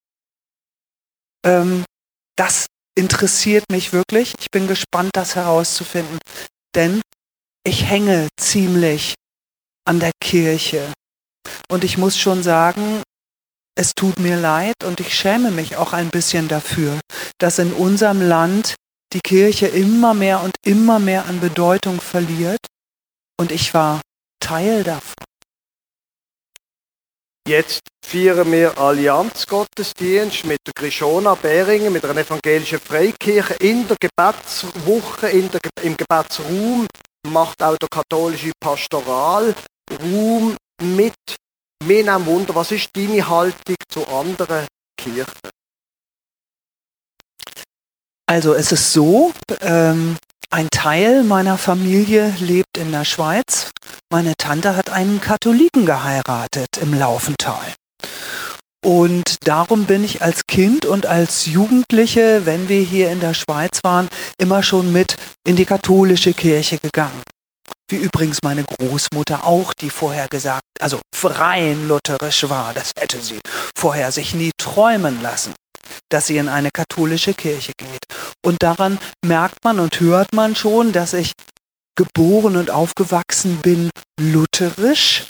Ähm, 1.46 1.84
das 2.36 2.66
interessiert 2.94 3.64
mich 3.72 3.94
wirklich. 3.94 4.34
Ich 4.40 4.50
bin 4.50 4.68
gespannt, 4.68 5.12
das 5.14 5.36
herauszufinden. 5.36 6.18
Denn 6.74 7.00
ich 7.64 7.84
hänge 7.84 8.28
ziemlich 8.38 9.14
an 9.86 10.00
der 10.00 10.12
Kirche. 10.22 10.92
Und 11.70 11.82
ich 11.82 11.96
muss 11.96 12.18
schon 12.18 12.42
sagen, 12.42 13.02
es 13.74 13.94
tut 13.94 14.18
mir 14.18 14.36
leid 14.36 14.84
und 14.84 15.00
ich 15.00 15.14
schäme 15.14 15.50
mich 15.50 15.76
auch 15.76 15.94
ein 15.94 16.10
bisschen 16.10 16.46
dafür, 16.46 17.00
dass 17.38 17.58
in 17.58 17.72
unserem 17.72 18.20
Land 18.20 18.74
die 19.12 19.20
Kirche 19.20 19.66
immer 19.66 20.14
mehr 20.14 20.42
und 20.42 20.54
immer 20.64 20.98
mehr 20.98 21.26
an 21.26 21.40
Bedeutung 21.40 22.00
verliert. 22.00 22.60
Und 23.38 23.52
ich 23.52 23.74
war 23.74 24.00
Teil 24.40 24.84
davon. 24.84 25.24
Jetzt 27.48 27.80
feiern 28.04 28.52
wir 28.52 28.78
Allianzgottesdienst 28.78 30.44
mit 30.44 30.58
der 30.66 30.74
Grishona 30.74 31.34
Beringen, 31.34 31.92
mit 31.92 32.04
einer 32.04 32.20
evangelischen 32.20 32.78
Freikirche 32.78 33.54
in 33.54 33.88
der 33.88 33.96
Gebetswoche, 33.98 35.28
in 35.30 35.50
der, 35.50 35.60
im 35.82 35.96
Gebetsraum 35.96 36.86
macht 37.26 37.62
auch 37.62 37.76
der 37.76 37.88
katholische 37.88 38.52
Pastoralraum 38.60 40.56
mit. 40.82 41.14
Mir 41.82 42.04
nimmt 42.04 42.26
Wunder, 42.26 42.54
was 42.54 42.72
ist 42.72 42.90
deine 42.94 43.26
Haltung 43.26 43.76
zu 43.88 44.06
anderen 44.06 44.66
Kirchen? 44.96 45.50
Also 48.30 48.54
es 48.54 48.70
ist 48.70 48.92
so, 48.92 49.32
ähm, 49.60 50.16
ein 50.50 50.68
Teil 50.70 51.24
meiner 51.24 51.58
Familie 51.58 52.32
lebt 52.38 52.78
in 52.78 52.92
der 52.92 53.04
Schweiz. 53.04 53.72
Meine 54.08 54.34
Tante 54.38 54.76
hat 54.76 54.88
einen 54.88 55.20
Katholiken 55.20 55.84
geheiratet 55.84 56.68
im 56.80 56.94
Laufental. 56.94 57.74
Und 58.86 59.48
darum 59.48 59.86
bin 59.86 60.04
ich 60.04 60.22
als 60.22 60.46
Kind 60.46 60.86
und 60.86 61.06
als 61.06 61.46
Jugendliche, 61.46 62.46
wenn 62.46 62.68
wir 62.68 62.80
hier 62.82 63.10
in 63.10 63.18
der 63.18 63.34
Schweiz 63.34 63.80
waren, 63.82 64.08
immer 64.38 64.62
schon 64.62 64.92
mit 64.92 65.16
in 65.44 65.56
die 65.56 65.64
katholische 65.64 66.32
Kirche 66.32 66.78
gegangen. 66.78 67.22
Wie 67.90 67.96
übrigens 67.96 68.38
meine 68.44 68.62
Großmutter 68.62 69.44
auch, 69.44 69.74
die 69.74 69.90
vorher 69.90 70.28
gesagt, 70.28 70.62
also 70.78 71.00
rein 71.24 71.88
lutherisch 71.88 72.48
war, 72.48 72.74
das 72.74 72.92
hätte 72.96 73.20
sie 73.20 73.40
vorher 73.76 74.12
sich 74.12 74.34
nie 74.34 74.52
träumen 74.56 75.20
lassen, 75.20 75.52
dass 76.08 76.26
sie 76.26 76.38
in 76.38 76.48
eine 76.48 76.70
katholische 76.70 77.34
Kirche 77.34 77.72
geht. 77.76 78.04
Und 78.44 78.62
daran 78.62 78.98
merkt 79.24 79.64
man 79.64 79.80
und 79.80 80.00
hört 80.00 80.32
man 80.32 80.56
schon, 80.56 80.92
dass 80.92 81.12
ich 81.12 81.32
geboren 81.96 82.56
und 82.56 82.70
aufgewachsen 82.70 83.58
bin 83.62 83.90
lutherisch. 84.18 85.26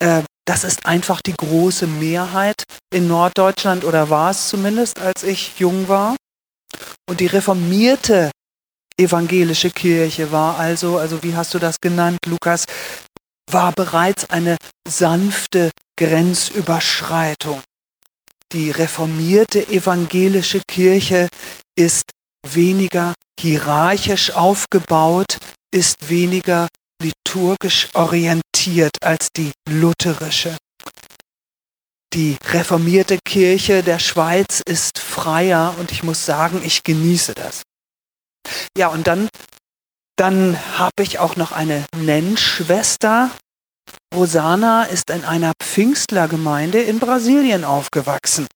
Äh, 0.00 0.22
das 0.44 0.64
ist 0.64 0.86
einfach 0.86 1.20
die 1.20 1.36
große 1.36 1.86
Mehrheit 1.86 2.64
in 2.92 3.06
Norddeutschland 3.06 3.84
oder 3.84 4.10
war 4.10 4.30
es 4.30 4.48
zumindest, 4.48 5.00
als 5.00 5.22
ich 5.22 5.58
jung 5.58 5.88
war. 5.88 6.16
Und 7.08 7.20
die 7.20 7.26
reformierte 7.26 8.30
evangelische 8.98 9.70
Kirche 9.70 10.32
war 10.32 10.58
also, 10.58 10.98
also 10.98 11.22
wie 11.22 11.36
hast 11.36 11.54
du 11.54 11.58
das 11.58 11.80
genannt, 11.80 12.18
Lukas, 12.26 12.66
war 13.50 13.72
bereits 13.72 14.30
eine 14.30 14.56
sanfte 14.88 15.70
Grenzüberschreitung. 15.96 17.62
Die 18.52 18.70
reformierte 18.70 19.66
evangelische 19.68 20.60
Kirche 20.68 21.28
ist 21.74 22.10
weniger 22.46 23.14
hierarchisch 23.40 24.32
aufgebaut, 24.32 25.38
ist 25.74 26.10
weniger 26.10 26.68
liturgisch 27.02 27.88
orientiert 27.94 28.92
als 29.02 29.28
die 29.34 29.52
lutherische. 29.68 30.56
Die 32.12 32.36
reformierte 32.50 33.18
Kirche 33.24 33.82
der 33.82 33.98
Schweiz 33.98 34.60
ist 34.66 34.98
freier 34.98 35.74
und 35.78 35.90
ich 35.90 36.02
muss 36.02 36.26
sagen, 36.26 36.60
ich 36.62 36.82
genieße 36.82 37.32
das. 37.32 37.62
Ja, 38.76 38.88
und 38.88 39.06
dann, 39.06 39.28
dann 40.16 40.58
habe 40.78 41.02
ich 41.02 41.18
auch 41.18 41.36
noch 41.36 41.52
eine 41.52 41.86
Nennschwester. 41.96 43.30
Rosana 44.14 44.84
ist 44.84 45.10
in 45.10 45.24
einer 45.24 45.52
Pfingstlergemeinde 45.58 46.80
in 46.80 46.98
Brasilien 46.98 47.64
aufgewachsen. 47.64 48.46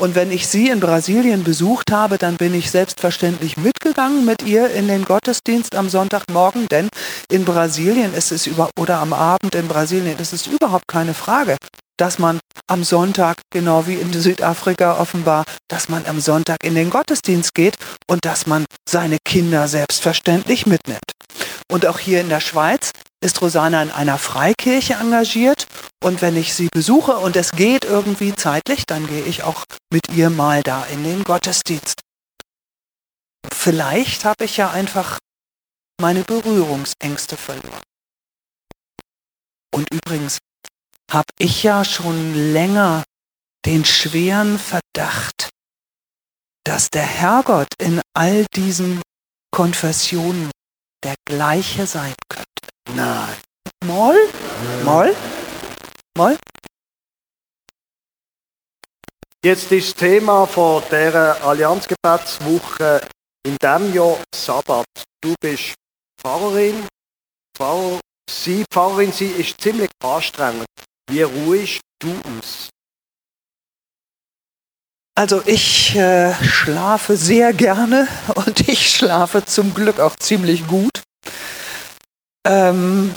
Und 0.00 0.14
wenn 0.14 0.32
ich 0.32 0.48
sie 0.48 0.70
in 0.70 0.80
Brasilien 0.80 1.44
besucht 1.44 1.92
habe, 1.92 2.18
dann 2.18 2.36
bin 2.36 2.54
ich 2.54 2.70
selbstverständlich 2.70 3.56
mitgegangen 3.56 4.24
mit 4.24 4.42
ihr 4.42 4.70
in 4.70 4.88
den 4.88 5.04
Gottesdienst 5.04 5.76
am 5.76 5.88
Sonntagmorgen, 5.88 6.66
denn 6.68 6.88
in 7.30 7.44
Brasilien 7.44 8.12
ist 8.12 8.32
es 8.32 8.46
über 8.46 8.70
oder 8.78 8.98
am 8.98 9.12
Abend 9.12 9.54
in 9.54 9.68
Brasilien 9.68 10.18
ist 10.18 10.32
es 10.32 10.46
überhaupt 10.46 10.88
keine 10.88 11.14
Frage, 11.14 11.56
dass 11.96 12.18
man 12.18 12.40
am 12.66 12.82
Sonntag, 12.82 13.38
genau 13.50 13.86
wie 13.86 13.94
in 13.94 14.12
Südafrika 14.12 14.98
offenbar, 14.98 15.44
dass 15.68 15.88
man 15.88 16.06
am 16.06 16.20
Sonntag 16.20 16.64
in 16.64 16.74
den 16.74 16.90
Gottesdienst 16.90 17.54
geht 17.54 17.76
und 18.08 18.24
dass 18.24 18.46
man 18.46 18.64
seine 18.88 19.18
Kinder 19.24 19.68
selbstverständlich 19.68 20.66
mitnimmt. 20.66 21.12
Und 21.70 21.86
auch 21.86 21.98
hier 21.98 22.20
in 22.20 22.28
der 22.28 22.40
Schweiz 22.40 22.90
ist 23.24 23.40
Rosanna 23.40 23.82
in 23.82 23.90
einer 23.90 24.18
Freikirche 24.18 24.94
engagiert 24.94 25.66
und 26.02 26.20
wenn 26.20 26.36
ich 26.36 26.54
sie 26.54 26.68
besuche 26.68 27.16
und 27.16 27.36
es 27.36 27.52
geht 27.52 27.84
irgendwie 27.84 28.34
zeitlich, 28.34 28.84
dann 28.86 29.06
gehe 29.06 29.24
ich 29.24 29.42
auch 29.42 29.64
mit 29.90 30.08
ihr 30.10 30.30
mal 30.30 30.62
da 30.62 30.84
in 30.84 31.02
den 31.02 31.24
Gottesdienst. 31.24 32.00
Vielleicht 33.52 34.24
habe 34.24 34.44
ich 34.44 34.58
ja 34.58 34.70
einfach 34.70 35.18
meine 36.00 36.22
Berührungsängste 36.22 37.36
verloren. 37.36 37.82
Und 39.74 39.88
übrigens 39.92 40.38
habe 41.10 41.30
ich 41.38 41.62
ja 41.62 41.84
schon 41.84 42.52
länger 42.52 43.04
den 43.64 43.84
schweren 43.84 44.58
Verdacht, 44.58 45.50
dass 46.64 46.90
der 46.90 47.06
Herrgott 47.06 47.68
in 47.78 48.00
all 48.14 48.44
diesen 48.54 49.00
Konfessionen 49.50 50.50
der 51.02 51.14
gleiche 51.26 51.86
sein 51.86 52.14
könnte. 52.28 52.53
Nein. 52.92 53.36
Moll? 53.84 54.28
Moll? 54.84 55.16
Moll? 56.16 56.36
Jetzt 59.44 59.70
ist 59.72 59.90
das 59.90 59.94
Thema 59.94 60.46
von 60.46 60.82
dieser 60.90 61.42
Allianzgebetswoche 61.42 63.00
in 63.46 63.56
diesem 63.60 63.94
Jahr 63.94 64.18
Sabbat. 64.34 64.86
Du 65.20 65.34
bist 65.40 65.74
Pfarrerin. 66.20 66.86
Pfarrer, 67.56 68.00
sie, 68.30 68.64
Pfarrerin 68.70 69.12
sie 69.12 69.26
ist 69.26 69.60
ziemlich 69.60 69.90
anstrengend. 70.02 70.66
Wie 71.10 71.22
ruhig 71.22 71.80
du 71.98 72.10
aus? 72.38 72.70
Also 75.16 75.42
ich 75.46 75.94
äh, 75.94 76.34
schlafe 76.42 77.16
sehr 77.16 77.52
gerne 77.52 78.08
und 78.34 78.68
ich 78.68 78.90
schlafe 78.90 79.44
zum 79.44 79.74
Glück 79.74 80.00
auch 80.00 80.16
ziemlich 80.16 80.66
gut. 80.66 81.02
Ähm, 82.46 83.14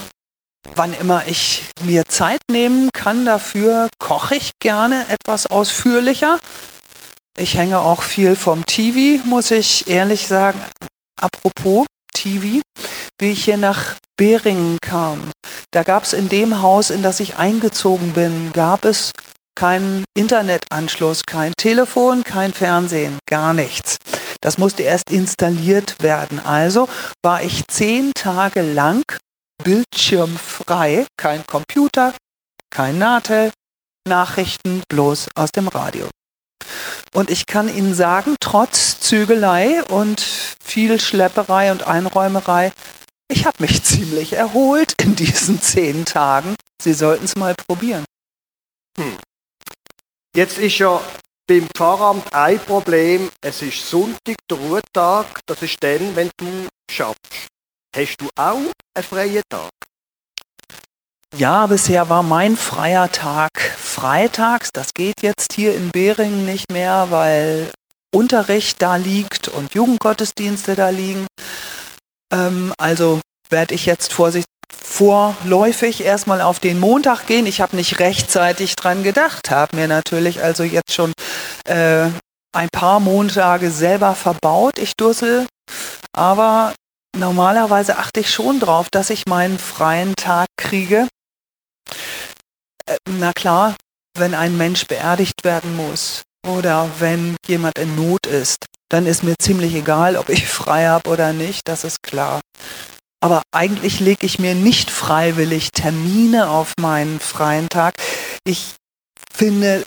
wann 0.75 0.93
immer 0.93 1.27
ich 1.27 1.63
mir 1.83 2.05
Zeit 2.05 2.39
nehmen 2.49 2.89
kann 2.93 3.25
dafür, 3.25 3.89
koche 3.99 4.35
ich 4.35 4.51
gerne 4.59 5.05
etwas 5.09 5.47
ausführlicher. 5.47 6.39
Ich 7.37 7.55
hänge 7.55 7.79
auch 7.79 8.01
viel 8.01 8.35
vom 8.35 8.65
TV, 8.65 9.23
muss 9.25 9.51
ich 9.51 9.87
ehrlich 9.87 10.27
sagen. 10.27 10.59
Apropos 11.19 11.85
TV, 12.13 12.61
wie 13.19 13.31
ich 13.31 13.45
hier 13.45 13.57
nach 13.57 13.95
Beringen 14.17 14.79
kam, 14.81 15.31
da 15.71 15.83
gab 15.83 16.03
es 16.03 16.13
in 16.13 16.29
dem 16.29 16.61
Haus, 16.61 16.89
in 16.89 17.03
das 17.03 17.19
ich 17.19 17.37
eingezogen 17.37 18.13
bin, 18.13 18.51
gab 18.53 18.85
es 18.85 19.11
keinen 19.55 20.05
Internetanschluss, 20.15 21.23
kein 21.25 21.53
Telefon, 21.57 22.23
kein 22.23 22.53
Fernsehen, 22.53 23.17
gar 23.27 23.53
nichts. 23.53 23.97
Das 24.47 24.57
musste 24.57 24.83
erst 24.83 25.11
installiert 25.11 26.01
werden. 26.01 26.39
Also 26.39 26.87
war 27.21 27.43
ich 27.43 27.67
zehn 27.67 28.13
Tage 28.13 28.61
lang 28.61 29.03
bildschirmfrei, 29.61 31.05
kein 31.17 31.45
Computer, 31.45 32.13
kein 32.69 32.97
Natel, 32.97 33.51
Nachrichten 34.07 34.83
bloß 34.87 35.27
aus 35.35 35.51
dem 35.51 35.67
Radio. 35.67 36.07
Und 37.13 37.29
ich 37.29 37.45
kann 37.45 37.67
Ihnen 37.67 37.93
sagen, 37.93 38.37
trotz 38.39 39.01
Zügelei 39.01 39.83
und 39.83 40.21
viel 40.63 40.97
Schlepperei 41.01 41.73
und 41.73 41.85
Einräumerei, 41.85 42.71
ich 43.29 43.45
habe 43.45 43.57
mich 43.59 43.83
ziemlich 43.83 44.31
erholt 44.31 44.93
in 45.01 45.17
diesen 45.17 45.61
zehn 45.61 46.05
Tagen. 46.05 46.55
Sie 46.81 46.93
sollten 46.93 47.25
es 47.25 47.35
mal 47.35 47.53
probieren. 47.53 48.05
Hm. 48.97 49.17
Jetzt 50.33 50.57
ist 50.57 50.77
ja 50.77 51.01
beim 51.47 51.67
Pfarramt 51.73 52.33
ein 52.33 52.59
Problem, 52.59 53.31
es 53.41 53.61
ist 53.61 53.89
Sonntag, 53.89 54.35
der 54.49 54.57
Ruhetag, 54.57 55.39
das 55.45 55.61
ist 55.61 55.81
dann, 55.81 56.15
wenn 56.15 56.29
du 56.37 56.67
schaffst. 56.91 57.47
Hast 57.95 58.17
du 58.19 58.27
auch 58.35 58.57
einen 58.93 59.03
freien 59.03 59.41
Tag? 59.49 59.71
Ja, 61.35 61.65
bisher 61.67 62.09
war 62.09 62.23
mein 62.23 62.55
freier 62.55 63.11
Tag 63.11 63.51
freitags. 63.59 64.69
Das 64.71 64.93
geht 64.93 65.21
jetzt 65.21 65.53
hier 65.53 65.75
in 65.75 65.89
Beringen 65.91 66.45
nicht 66.45 66.71
mehr, 66.71 67.07
weil 67.09 67.71
Unterricht 68.13 68.81
da 68.81 68.95
liegt 68.95 69.47
und 69.47 69.73
Jugendgottesdienste 69.73 70.75
da 70.75 70.89
liegen. 70.89 71.27
Ähm, 72.31 72.73
also 72.77 73.19
werde 73.49 73.75
ich 73.75 73.85
jetzt 73.85 74.13
vorsichtig 74.13 74.56
vorläufig 74.71 76.03
erstmal 76.03 76.41
auf 76.41 76.59
den 76.59 76.79
Montag 76.79 77.27
gehen. 77.27 77.45
Ich 77.45 77.61
habe 77.61 77.75
nicht 77.75 77.99
rechtzeitig 77.99 78.75
dran 78.75 79.03
gedacht, 79.03 79.51
habe 79.51 79.75
mir 79.75 79.87
natürlich 79.87 80.41
also 80.41 80.63
jetzt 80.63 80.93
schon 80.93 81.13
äh, 81.65 82.09
ein 82.55 82.69
paar 82.71 82.99
Montage 82.99 83.69
selber 83.69 84.15
verbaut, 84.15 84.79
ich 84.79 84.95
Dussel. 84.95 85.47
Aber 86.13 86.73
normalerweise 87.15 87.97
achte 87.97 88.21
ich 88.21 88.31
schon 88.31 88.59
drauf, 88.59 88.87
dass 88.91 89.09
ich 89.09 89.25
meinen 89.27 89.59
freien 89.59 90.15
Tag 90.15 90.47
kriege. 90.57 91.07
Äh, 92.87 92.97
na 93.09 93.33
klar, 93.33 93.75
wenn 94.17 94.33
ein 94.33 94.57
Mensch 94.57 94.87
beerdigt 94.87 95.43
werden 95.43 95.75
muss 95.75 96.23
oder 96.47 96.89
wenn 96.99 97.35
jemand 97.47 97.77
in 97.77 97.95
Not 97.95 98.25
ist, 98.25 98.65
dann 98.89 99.05
ist 99.05 99.23
mir 99.23 99.35
ziemlich 99.39 99.75
egal, 99.75 100.15
ob 100.15 100.29
ich 100.29 100.47
frei 100.47 100.87
habe 100.87 101.09
oder 101.09 101.33
nicht, 101.33 101.67
das 101.67 101.83
ist 101.83 102.01
klar. 102.03 102.39
Aber 103.19 103.41
eigentlich 103.51 103.99
lege 103.99 104.25
ich 104.25 104.39
mir 104.39 104.53
nicht 104.53 104.91
freiwillig 104.91 105.71
Termine 105.71 106.49
auf 106.49 106.73
meinen 106.79 107.19
freien 107.19 107.69
Tag. 107.69 107.95
Ich 108.43 108.75
finde, 109.33 109.85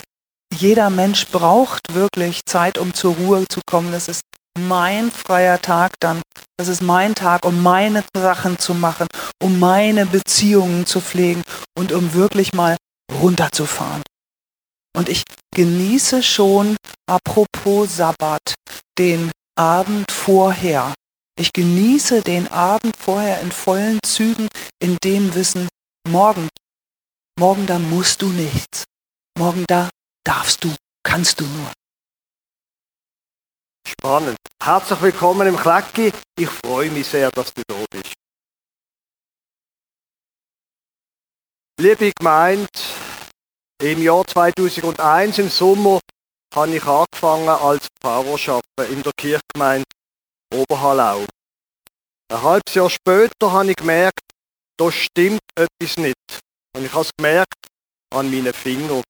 jeder 0.52 0.90
Mensch 0.90 1.26
braucht 1.28 1.94
wirklich 1.94 2.44
Zeit, 2.44 2.76
um 2.76 2.92
zur 2.92 3.14
Ruhe 3.14 3.46
zu 3.48 3.60
kommen. 3.66 3.92
Das 3.92 4.08
ist 4.08 4.22
mein 4.58 5.10
freier 5.12 5.62
Tag 5.62 5.92
dann. 6.00 6.22
Das 6.58 6.68
ist 6.68 6.82
mein 6.82 7.14
Tag, 7.14 7.44
um 7.44 7.62
meine 7.62 8.04
Sachen 8.14 8.58
zu 8.58 8.74
machen, 8.74 9.06
um 9.42 9.58
meine 9.58 10.06
Beziehungen 10.06 10.86
zu 10.86 11.00
pflegen 11.00 11.42
und 11.78 11.92
um 11.92 12.12
wirklich 12.14 12.52
mal 12.52 12.76
runterzufahren. 13.12 14.02
Und 14.96 15.08
ich 15.08 15.22
genieße 15.54 16.22
schon, 16.22 16.76
apropos 17.08 17.96
Sabbat, 17.96 18.54
den 18.98 19.30
Abend 19.56 20.10
vorher. 20.10 20.92
Ich 21.40 21.54
genieße 21.54 22.20
den 22.20 22.48
Abend 22.48 22.94
vorher 22.98 23.40
in 23.40 23.50
vollen 23.50 23.98
Zügen, 24.04 24.46
in 24.78 24.98
dem 25.02 25.34
Wissen, 25.34 25.68
morgen, 26.06 26.50
morgen 27.38 27.66
da 27.66 27.78
musst 27.78 28.20
du 28.20 28.28
nichts. 28.28 28.84
Morgen 29.38 29.64
da 29.66 29.88
darfst 30.22 30.62
du, 30.62 30.68
kannst 31.02 31.40
du 31.40 31.46
nur. 31.46 31.72
Spannend. 33.88 34.36
Herzlich 34.62 35.00
willkommen 35.00 35.48
im 35.48 35.56
Klecki. 35.56 36.12
Ich 36.38 36.50
freue 36.50 36.90
mich 36.90 37.06
sehr, 37.06 37.30
dass 37.30 37.54
du 37.54 37.62
da 37.66 37.86
bist. 37.90 38.12
Liebe 41.80 42.12
Gemeinde, 42.18 42.68
im 43.80 44.02
Jahr 44.02 44.26
2001 44.26 45.38
im 45.38 45.48
Sommer 45.48 46.00
habe 46.54 46.76
ich 46.76 46.84
angefangen 46.84 47.48
als 47.48 47.86
Pfarrer 47.98 48.60
arbeiten 48.76 48.92
in 48.92 49.02
der 49.02 49.12
Kirchgemeinde 49.16 49.89
Oberhallau. 50.52 51.24
Ein 52.30 52.42
halbes 52.42 52.74
Jahr 52.74 52.90
später 52.90 53.52
habe 53.52 53.70
ich 53.70 53.76
gemerkt, 53.76 54.22
da 54.76 54.90
stimmt 54.90 55.40
etwas 55.56 55.96
nicht. 55.96 56.14
Und 56.76 56.84
ich 56.84 56.92
habe 56.92 57.04
es 57.04 57.10
gemerkt 57.16 57.66
an 58.14 58.30
meinen 58.30 58.52
Fingern. 58.52 59.02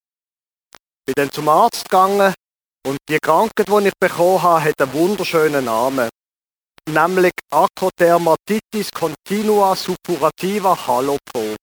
Ich 0.72 1.05
bin 1.07 1.14
dann 1.16 1.31
zum 1.31 1.48
Arzt 1.48 1.85
gegangen 1.85 2.35
und 2.87 2.98
die 3.09 3.18
Krankheit, 3.18 3.68
die 3.68 3.88
ich 3.88 3.92
bekommen 4.00 4.42
habe, 4.42 4.64
hat 4.64 4.81
einen 4.81 4.92
wunderschönen 4.92 5.64
Namen. 5.64 6.09
Nämlich 6.88 7.33
Acrodermatitis 7.50 8.90
continua 8.92 9.76
suppurativa 9.76 10.74
halopo. 10.87 11.57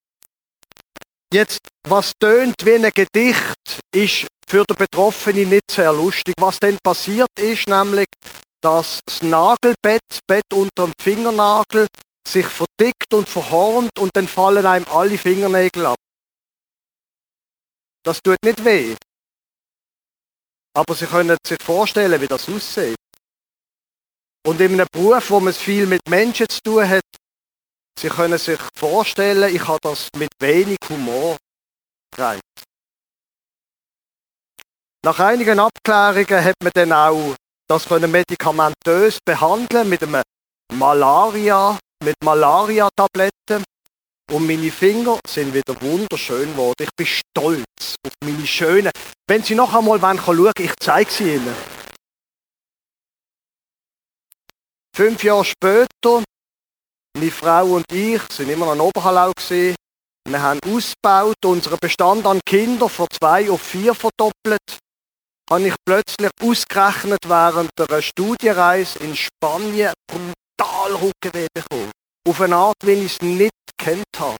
Jetzt, 1.34 1.60
was 1.84 2.14
tönt 2.20 2.56
wie 2.64 2.76
ein 2.76 2.90
Gedicht, 2.94 3.82
ist 3.94 4.28
für 4.48 4.64
den 4.64 4.78
Betroffenen 4.78 5.50
nicht 5.50 5.70
sehr 5.72 5.92
lustig. 5.92 6.34
Was 6.40 6.60
dann 6.60 6.78
passiert 6.82 7.32
ist, 7.38 7.68
nämlich, 7.68 8.08
dass 8.68 9.00
das 9.06 9.22
Nagelbett, 9.22 10.20
Bett 10.28 10.44
unter 10.54 10.88
dem 10.88 10.94
Fingernagel, 11.00 11.88
sich 12.28 12.46
verdickt 12.46 13.14
und 13.14 13.30
verhornt 13.30 13.98
und 13.98 14.12
dann 14.14 14.28
fallen 14.28 14.66
einem 14.66 14.86
alle 14.90 15.18
Fingernägel 15.18 15.86
ab. 15.86 15.96
Das 18.04 18.20
tut 18.22 18.36
nicht 18.44 18.66
weh. 18.66 18.98
Aber 20.74 20.94
Sie 20.96 21.06
können 21.06 21.38
sich 21.48 21.64
vorstellen, 21.64 22.20
wie 22.20 22.28
das 22.28 22.50
aussieht. 22.50 22.98
Und 24.46 24.60
in 24.60 24.74
einem 24.74 24.88
Beruf, 24.92 25.30
wo 25.30 25.40
man 25.40 25.54
viel 25.54 25.86
mit 25.88 26.02
Menschen 26.10 26.50
zu 26.50 26.60
tun 26.62 26.90
hat, 26.90 27.04
Sie 27.98 28.10
können 28.10 28.38
sich 28.38 28.60
vorstellen, 28.76 29.56
ich 29.56 29.66
habe 29.66 29.80
das 29.82 30.10
mit 30.18 30.32
wenig 30.40 30.78
Humor 30.90 31.38
gereicht. 32.14 32.42
Nach 35.06 35.20
einigen 35.20 35.58
Abklärungen 35.58 36.44
hat 36.44 36.56
man 36.62 36.72
dann 36.76 36.92
auch 36.92 37.36
das 37.68 37.86
können 37.88 38.10
medikamentös 38.10 39.20
behandeln 39.26 39.90
mit 39.90 40.02
einem 40.02 40.24
Malaria, 40.74 41.78
mit 42.04 42.16
Malaria-Tabletten. 42.24 43.64
Und 44.32 44.46
meine 44.46 44.72
Finger 44.72 45.20
sind 45.28 45.54
wieder 45.54 45.80
wunderschön 45.82 46.52
geworden. 46.52 46.82
Ich 46.82 46.90
bin 46.98 47.06
stolz 47.06 47.96
auf 48.06 48.12
meine 48.24 48.46
schönen. 48.46 48.92
Wenn 49.28 49.44
Sie 49.44 49.56
noch 49.56 49.74
einmal 49.74 50.00
schauen 50.00 50.28
wollen, 50.28 50.52
ich 50.60 50.74
zeige 50.80 51.10
sie 51.10 51.36
Ihnen. 51.36 51.56
Fünf 54.96 55.24
Jahre 55.24 55.46
später, 55.46 56.24
meine 57.16 57.32
Frau 57.32 57.66
und 57.76 57.86
ich 57.92 58.22
sind 58.32 58.50
immer 58.50 58.66
noch 58.66 58.74
in 58.74 58.82
Oberhallau. 58.82 59.32
Wir 59.40 60.42
haben 60.42 60.60
ausgebaut, 60.66 61.38
unseren 61.46 61.78
Bestand 61.80 62.26
an 62.26 62.42
Kindern 62.46 62.90
von 62.90 63.08
zwei 63.18 63.50
auf 63.50 63.62
vier 63.62 63.94
verdoppelt 63.94 64.80
habe 65.50 65.68
ich 65.68 65.76
plötzlich 65.86 66.30
ausgerechnet 66.42 67.20
während 67.26 67.72
einer 67.80 68.02
Studienreise 68.02 69.00
in 69.00 69.16
Spanien 69.16 69.94
brutal 70.08 70.96
Rückenweh 70.96 71.48
bekommen. 71.54 71.92
Auf 72.28 72.42
eine 72.42 72.56
Art, 72.56 72.76
wie 72.82 72.92
ich 72.92 73.14
es 73.14 73.22
nicht 73.22 73.52
kennt 73.78 74.04
habe. 74.20 74.36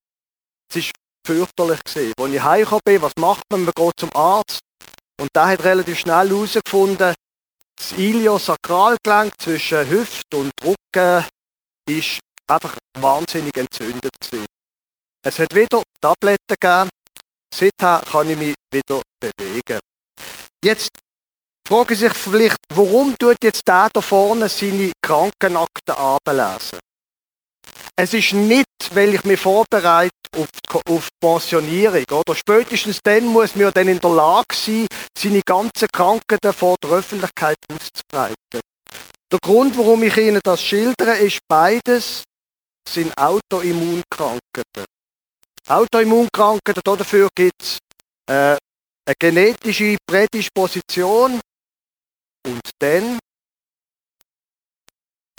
Es 0.70 0.76
war 0.76 0.92
fürchterlich. 1.26 1.80
Gewesen. 1.84 2.14
Als 2.20 2.34
ich 2.34 2.44
heimgekommen 2.44 2.82
bin, 2.86 3.02
was 3.02 3.14
macht 3.18 3.44
man? 3.50 3.64
Man 3.64 3.74
geht 3.76 3.94
zum 3.98 4.10
Arzt. 4.14 4.60
Und 5.20 5.30
der 5.36 5.48
hat 5.48 5.64
relativ 5.64 6.00
schnell 6.00 6.30
herausgefunden, 6.30 7.16
das 7.78 7.92
Iliosakralgelenk 7.92 9.34
zwischen 9.40 9.90
Hüfte 9.90 10.38
und 10.38 10.52
Rücken 10.64 11.26
ist 11.88 12.20
einfach 12.48 12.76
wahnsinnig 13.00 13.56
entzündet 13.56 14.12
gewesen. 14.20 14.46
Es 15.24 15.40
hat 15.40 15.54
wieder 15.54 15.84
Tabletten 16.02 16.56
gegeben. 16.60 16.90
Seither 17.54 18.04
kann 18.12 18.30
ich 18.30 18.38
mich 18.38 18.56
wieder 18.72 19.02
bewegen. 19.20 19.80
Jetzt 20.68 21.00
fragen 21.66 21.96
sich 21.96 22.14
vielleicht, 22.14 22.58
warum 22.74 23.16
tut 23.18 23.38
jetzt 23.42 23.66
der 23.66 23.90
da 23.90 24.02
vorne 24.02 24.50
seine 24.50 24.92
Krankenakten 25.02 25.96
ablesen? 25.96 26.80
Es 27.96 28.14
ist 28.14 28.34
nicht, 28.34 28.68
weil 28.92 29.14
ich 29.14 29.24
mich 29.24 29.40
vorbereite 29.40 30.12
auf 30.36 30.48
die, 30.52 30.94
auf 30.94 31.08
Pensionierung. 31.22 32.04
Oder? 32.12 32.36
Spätestens 32.36 33.00
dann 33.02 33.28
muss 33.28 33.56
man 33.56 33.72
dann 33.72 33.88
in 33.88 34.02
der 34.02 34.10
Lage 34.10 34.54
sein, 34.54 34.88
seine 35.18 35.42
ganzen 35.46 35.88
Krankheiten 35.88 36.52
vor 36.52 36.76
der 36.84 36.92
Öffentlichkeit 36.92 37.56
auszubreiten. 37.72 38.60
Der 39.32 39.40
Grund, 39.42 39.78
warum 39.78 40.04
ich 40.04 40.18
Ihnen 40.18 40.42
das 40.44 40.62
schildere, 40.62 41.16
ist 41.20 41.40
beides 41.48 42.24
sind 42.90 43.18
Autoimmunkrankheiten. 43.18 44.84
Autoimmunkrankheiten, 45.70 46.82
dafür 46.84 47.30
gibt 47.34 47.62
es 47.62 47.78
äh, 48.30 48.58
eine 49.08 49.16
genetische 49.18 49.98
Prädisposition 50.06 51.40
und 52.46 52.70
dann 52.80 53.20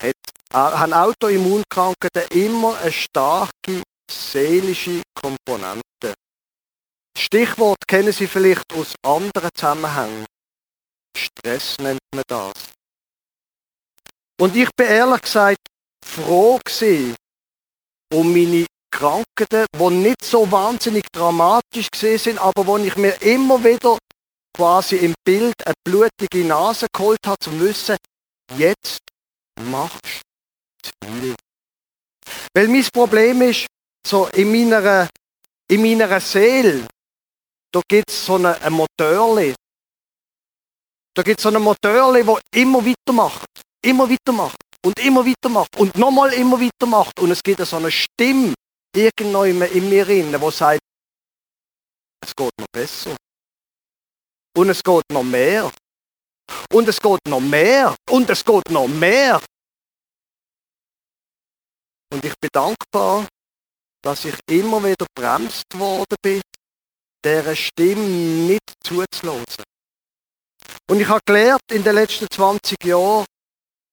hat, 0.00 0.14
äh, 0.50 0.54
haben 0.54 0.92
Autoimmunkrankheiten 0.92 2.28
immer 2.30 2.78
eine 2.78 2.92
starke 2.92 3.82
seelische 4.10 5.02
Komponente. 5.14 5.82
Das 6.00 6.14
Stichwort 7.22 7.78
kennen 7.86 8.12
Sie 8.12 8.26
vielleicht 8.26 8.72
aus 8.72 8.94
anderen 9.04 9.50
Zusammenhängen. 9.54 10.24
Stress 11.14 11.76
nennt 11.78 12.00
man 12.14 12.24
das. 12.26 12.54
Und 14.40 14.56
ich 14.56 14.70
bin 14.76 14.86
ehrlich 14.86 15.20
gesagt 15.22 15.58
froh 16.04 16.58
gewesen 16.64 17.16
um 18.14 18.32
meine 18.32 18.64
Krankheiten, 18.90 19.66
die 19.74 19.90
nicht 19.90 20.24
so 20.24 20.50
wahnsinnig 20.50 21.04
dramatisch 21.12 21.88
sind, 21.94 22.38
aber 22.38 22.66
wo 22.66 22.76
ich 22.78 22.96
mir 22.96 23.20
immer 23.22 23.62
wieder 23.62 23.98
quasi 24.56 24.96
im 24.96 25.14
Bild 25.24 25.54
eine 25.64 25.74
blutige 25.84 26.44
Nase 26.44 26.86
geholt 26.92 27.20
habe, 27.26 27.38
zum 27.40 27.60
Wissen, 27.60 27.96
jetzt 28.56 28.98
machst 29.60 30.22
du 30.82 31.06
viel. 31.06 31.34
Weil 32.54 32.68
mein 32.68 32.86
Problem 32.92 33.42
ist, 33.42 33.66
so 34.06 34.26
in 34.28 34.50
meiner, 34.50 35.08
in 35.70 35.82
meiner 35.82 36.20
Seele, 36.20 36.86
da 37.72 37.80
gibt 37.88 38.10
es 38.10 38.26
so 38.26 38.36
eine, 38.36 38.60
ein 38.62 38.72
Motorli. 38.72 39.54
Da 41.14 41.22
gibt 41.22 41.38
es 41.38 41.42
so 41.42 41.50
ein 41.50 41.62
Motorli, 41.62 42.24
das 42.24 42.40
immer 42.54 42.84
weitermacht. 42.84 43.46
Immer 43.84 44.08
weitermacht. 44.08 44.56
Und 44.84 44.98
immer 45.00 45.26
weitermacht. 45.26 45.76
Und 45.76 45.96
nochmal 45.96 46.32
immer 46.32 46.60
weitermacht. 46.60 47.18
Und 47.20 47.30
es 47.30 47.42
gibt 47.42 47.64
so 47.66 47.76
eine 47.76 47.90
Stimme 47.90 48.54
irgendwo 48.94 49.44
in 49.44 49.58
mir 49.88 50.04
drin, 50.04 50.32
die 50.32 50.50
sagt, 50.50 50.80
es 52.20 52.34
geht 52.34 52.52
noch 52.58 52.66
besser. 52.72 53.16
Und 54.56 54.70
es 54.70 54.82
geht 54.82 55.04
noch 55.12 55.22
mehr. 55.22 55.70
Und 56.72 56.88
es 56.88 57.00
geht 57.00 57.26
noch 57.26 57.40
mehr. 57.40 57.94
Und 58.10 58.28
es 58.30 58.44
geht 58.44 58.70
noch 58.70 58.88
mehr. 58.88 59.40
Und 62.10 62.24
ich 62.24 62.34
bin 62.40 62.50
dankbar, 62.52 63.28
dass 64.02 64.24
ich 64.24 64.38
immer 64.48 64.82
wieder 64.82 65.06
bremst 65.14 65.64
worden 65.74 66.16
bin, 66.22 66.40
dieser 67.24 67.54
Stimme 67.54 68.02
nicht 68.02 68.72
zuzulassen. 68.82 69.64
Und 70.90 71.00
ich 71.00 71.08
habe 71.08 71.20
gelernt 71.24 71.62
in 71.70 71.84
den 71.84 71.94
letzten 71.94 72.26
20 72.30 72.82
Jahren, 72.84 73.26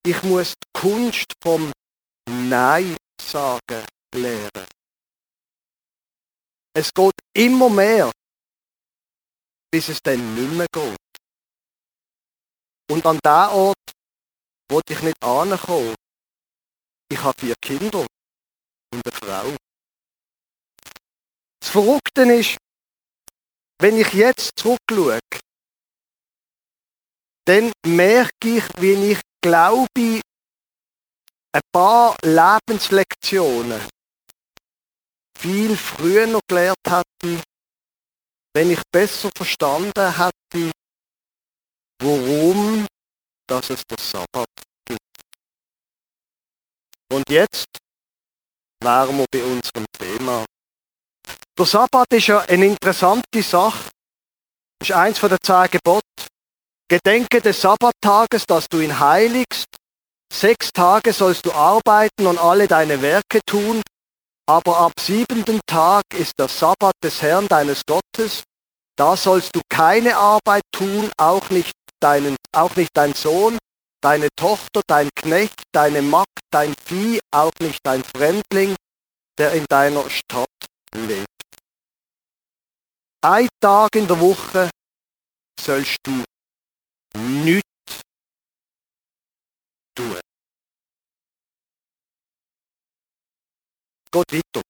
ich 0.06 0.22
muss 0.24 0.54
die 0.54 0.80
Kunst 0.80 1.34
vom 1.42 1.72
Nein 2.30 2.96
sagen 3.20 3.86
lernen. 4.14 4.75
Es 6.78 6.94
geht 6.94 7.14
immer 7.34 7.70
mehr, 7.70 8.12
bis 9.72 9.88
es 9.88 10.02
dann 10.04 10.36
nicht 10.36 10.52
mehr 10.52 10.68
geht. 10.74 10.98
Und 12.92 13.06
an 13.06 13.18
diesem 13.24 13.58
Ort 13.58 13.92
wollte 14.70 14.92
ich 14.92 15.02
nicht 15.02 15.24
ankommen. 15.24 15.96
Ich 17.10 17.24
habe 17.24 17.40
vier 17.40 17.56
Kinder 17.62 18.06
und 18.94 19.02
eine 19.06 19.14
Frau. 19.14 19.56
Das 21.62 21.70
Verrückte 21.70 22.24
ist, 22.24 22.58
wenn 23.80 23.98
ich 23.98 24.12
jetzt 24.12 24.52
zurückschaue, 24.60 25.20
dann 27.46 27.72
merke 27.88 28.58
ich, 28.58 28.64
wie 28.82 29.14
ich 29.14 29.22
glaube, 29.42 30.22
ein 31.54 31.62
paar 31.72 32.18
Lebenslektionen 32.22 33.95
viel 35.46 35.78
früher 35.78 36.26
noch 36.26 36.42
gelernt 36.48 36.78
hätte, 36.88 37.44
wenn 38.56 38.72
ich 38.72 38.82
besser 38.92 39.30
verstanden 39.36 40.16
hätte, 40.18 40.72
warum 42.02 42.88
dass 43.48 43.70
es 43.70 43.84
das 43.88 44.10
Sabbat 44.10 44.48
gibt. 44.86 45.00
Und 47.14 47.30
jetzt 47.30 47.68
wären 48.82 49.18
wir 49.20 49.26
bei 49.32 49.44
unserem 49.44 49.86
Thema. 50.00 50.46
Der 51.58 51.66
Sabbat 51.66 52.12
ist 52.14 52.26
ja 52.26 52.40
eine 52.40 52.66
interessante 52.66 53.44
Sache. 53.44 53.92
Ist 54.82 54.92
eins 54.92 55.20
von 55.20 55.30
den 55.30 55.38
zehn 55.44 55.70
Geboten. 55.70 56.02
Gedenke 56.90 57.40
des 57.40 57.62
Sabbattages, 57.62 58.46
dass 58.48 58.68
du 58.68 58.80
ihn 58.80 59.00
heiligst. 59.00 59.68
Sechs 60.34 60.72
Tage 60.74 61.14
sollst 61.14 61.46
du 61.46 61.52
arbeiten 61.54 62.26
und 62.26 62.40
alle 62.40 62.68
deine 62.68 63.00
Werke 63.04 63.42
tun, 63.46 63.84
aber 64.46 64.78
ab 64.78 64.94
siebenten 65.00 65.60
Tag 65.66 66.04
ist 66.14 66.34
der 66.38 66.48
Sabbat 66.48 66.94
des 67.04 67.22
Herrn 67.22 67.48
deines 67.48 67.82
Gottes. 67.86 68.44
Da 68.96 69.18
sollst 69.18 69.56
du 69.56 69.62
keine 69.68 70.16
Arbeit 70.16 70.64
tun, 70.72 71.12
auch 71.18 71.50
nicht, 71.50 71.74
deinen, 72.00 72.36
auch 72.54 72.76
nicht 72.76 72.92
dein 72.94 73.14
Sohn, 73.14 73.58
deine 74.02 74.30
Tochter, 74.36 74.82
dein 74.88 75.10
Knecht, 75.16 75.64
deine 75.72 76.02
Magd, 76.02 76.40
dein 76.52 76.76
Vieh, 76.86 77.20
auch 77.32 77.52
nicht 77.60 77.80
dein 77.84 78.04
Fremdling, 78.04 78.76
der 79.38 79.54
in 79.54 79.66
deiner 79.66 80.10
Stadt 80.10 80.48
lebt. 80.94 81.28
Ein 83.22 83.50
Tag 83.60 83.96
in 83.96 84.08
der 84.08 84.20
Woche 84.20 84.70
sollst 85.60 85.98
du 86.04 86.24
nichts 87.18 87.64
tun. 89.96 90.20
Geht 94.16 94.32
weiter. 94.32 94.62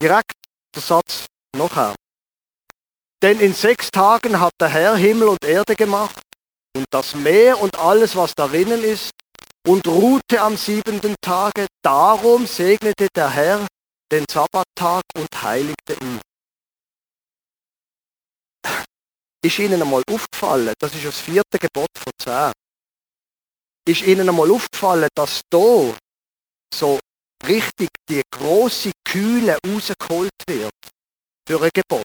Direkt 0.00 0.34
der 0.74 0.82
Satz 0.82 1.26
nachher. 1.56 1.94
Denn 3.22 3.40
in 3.40 3.54
sechs 3.54 3.90
Tagen 3.90 4.38
hat 4.38 4.52
der 4.60 4.68
Herr 4.68 4.96
Himmel 4.96 5.28
und 5.28 5.44
Erde 5.44 5.76
gemacht 5.76 6.20
und 6.76 6.84
das 6.90 7.14
Meer 7.14 7.58
und 7.60 7.78
alles, 7.78 8.16
was 8.16 8.34
darinnen 8.34 8.84
ist, 8.84 9.10
und 9.66 9.86
ruhte 9.86 10.40
am 10.40 10.56
siebenten 10.56 11.14
Tage. 11.22 11.66
Darum 11.82 12.46
segnete 12.46 13.08
der 13.14 13.30
Herr 13.30 13.66
den 14.10 14.26
Sabbattag 14.30 15.02
und 15.16 15.42
heiligte 15.42 15.94
ihn. 15.94 16.20
Ist 19.44 19.58
Ihnen 19.58 19.80
einmal 19.80 20.02
aufgefallen, 20.10 20.74
das 20.78 20.94
ist 20.94 21.04
das 21.04 21.18
vierte 21.18 21.58
Gebot 21.58 21.88
von 21.96 22.12
zehn, 22.18 22.52
ist 23.88 24.02
Ihnen 24.02 24.28
einmal 24.28 24.50
aufgefallen, 24.50 25.08
dass 25.16 25.40
da 25.50 25.96
so 26.72 27.00
richtig 27.46 27.88
die 28.08 28.22
große 28.30 28.92
Kühle 29.04 29.58
rausgeholt 29.66 30.32
wird 30.48 30.72
für 31.46 31.62
ein 31.62 31.70
Gebot? 31.74 32.04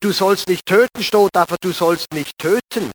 Du 0.00 0.12
sollst 0.12 0.48
nicht 0.48 0.64
töten 0.64 1.02
steht 1.02 1.36
einfach, 1.36 1.56
du 1.60 1.72
sollst 1.72 2.12
nicht 2.12 2.38
töten. 2.38 2.90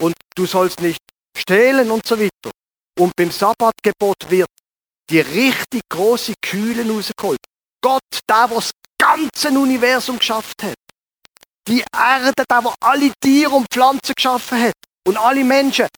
Und 0.00 0.14
du 0.36 0.46
sollst 0.46 0.80
nicht 0.80 1.00
stehlen 1.36 1.90
und 1.90 2.06
so 2.06 2.18
weiter. 2.18 2.52
Und 2.98 3.14
beim 3.16 3.30
Sabbatgebot 3.30 4.30
wird 4.30 4.48
die 5.10 5.20
richtig 5.20 5.82
große 5.88 6.34
Kühle 6.40 6.88
rausgeholt. 6.88 7.40
Gott, 7.80 8.02
der, 8.28 8.46
der 8.46 8.56
das 8.56 8.70
ganze 8.98 9.48
Universum 9.48 10.18
geschafft 10.18 10.62
hat. 10.62 10.74
Die 11.66 11.84
Erde, 11.92 12.32
der, 12.36 12.44
der 12.46 12.74
alle 12.80 13.12
Tiere 13.20 13.54
und 13.54 13.66
Pflanzen 13.70 14.14
geschaffen 14.14 14.62
hat. 14.62 14.74
Und 15.06 15.16
alle 15.16 15.44
Menschen. 15.44 15.88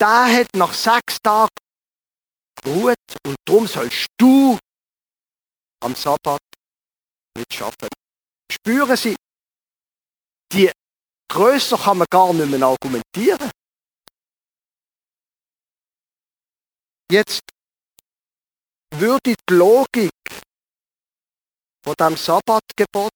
Der 0.00 0.26
hat 0.26 0.48
nach 0.54 0.74
sechs 0.74 1.18
Tagen 1.22 1.48
geruht. 2.62 2.96
Und 3.24 3.36
darum 3.44 3.66
sollst 3.66 4.06
du 4.18 4.58
am 5.80 5.94
Sabbat 5.94 6.40
nicht 7.36 7.52
schaffen. 7.54 7.88
Spüren 8.50 8.96
Sie, 8.96 9.16
die 10.52 10.70
größer 11.28 11.76
kann 11.78 11.98
man 11.98 12.06
gar 12.10 12.32
nicht 12.32 12.50
mehr 12.50 12.62
argumentieren. 12.62 13.50
Jetzt 17.10 17.40
würde 18.90 19.34
die 19.34 19.54
Logik 19.54 20.10
von 21.84 21.94
dem 22.00 22.16
Sabbatgebot 22.16 23.12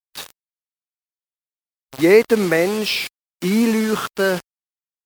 jedem 1.98 2.48
Mensch 2.48 3.08
einleuchten, 3.42 4.40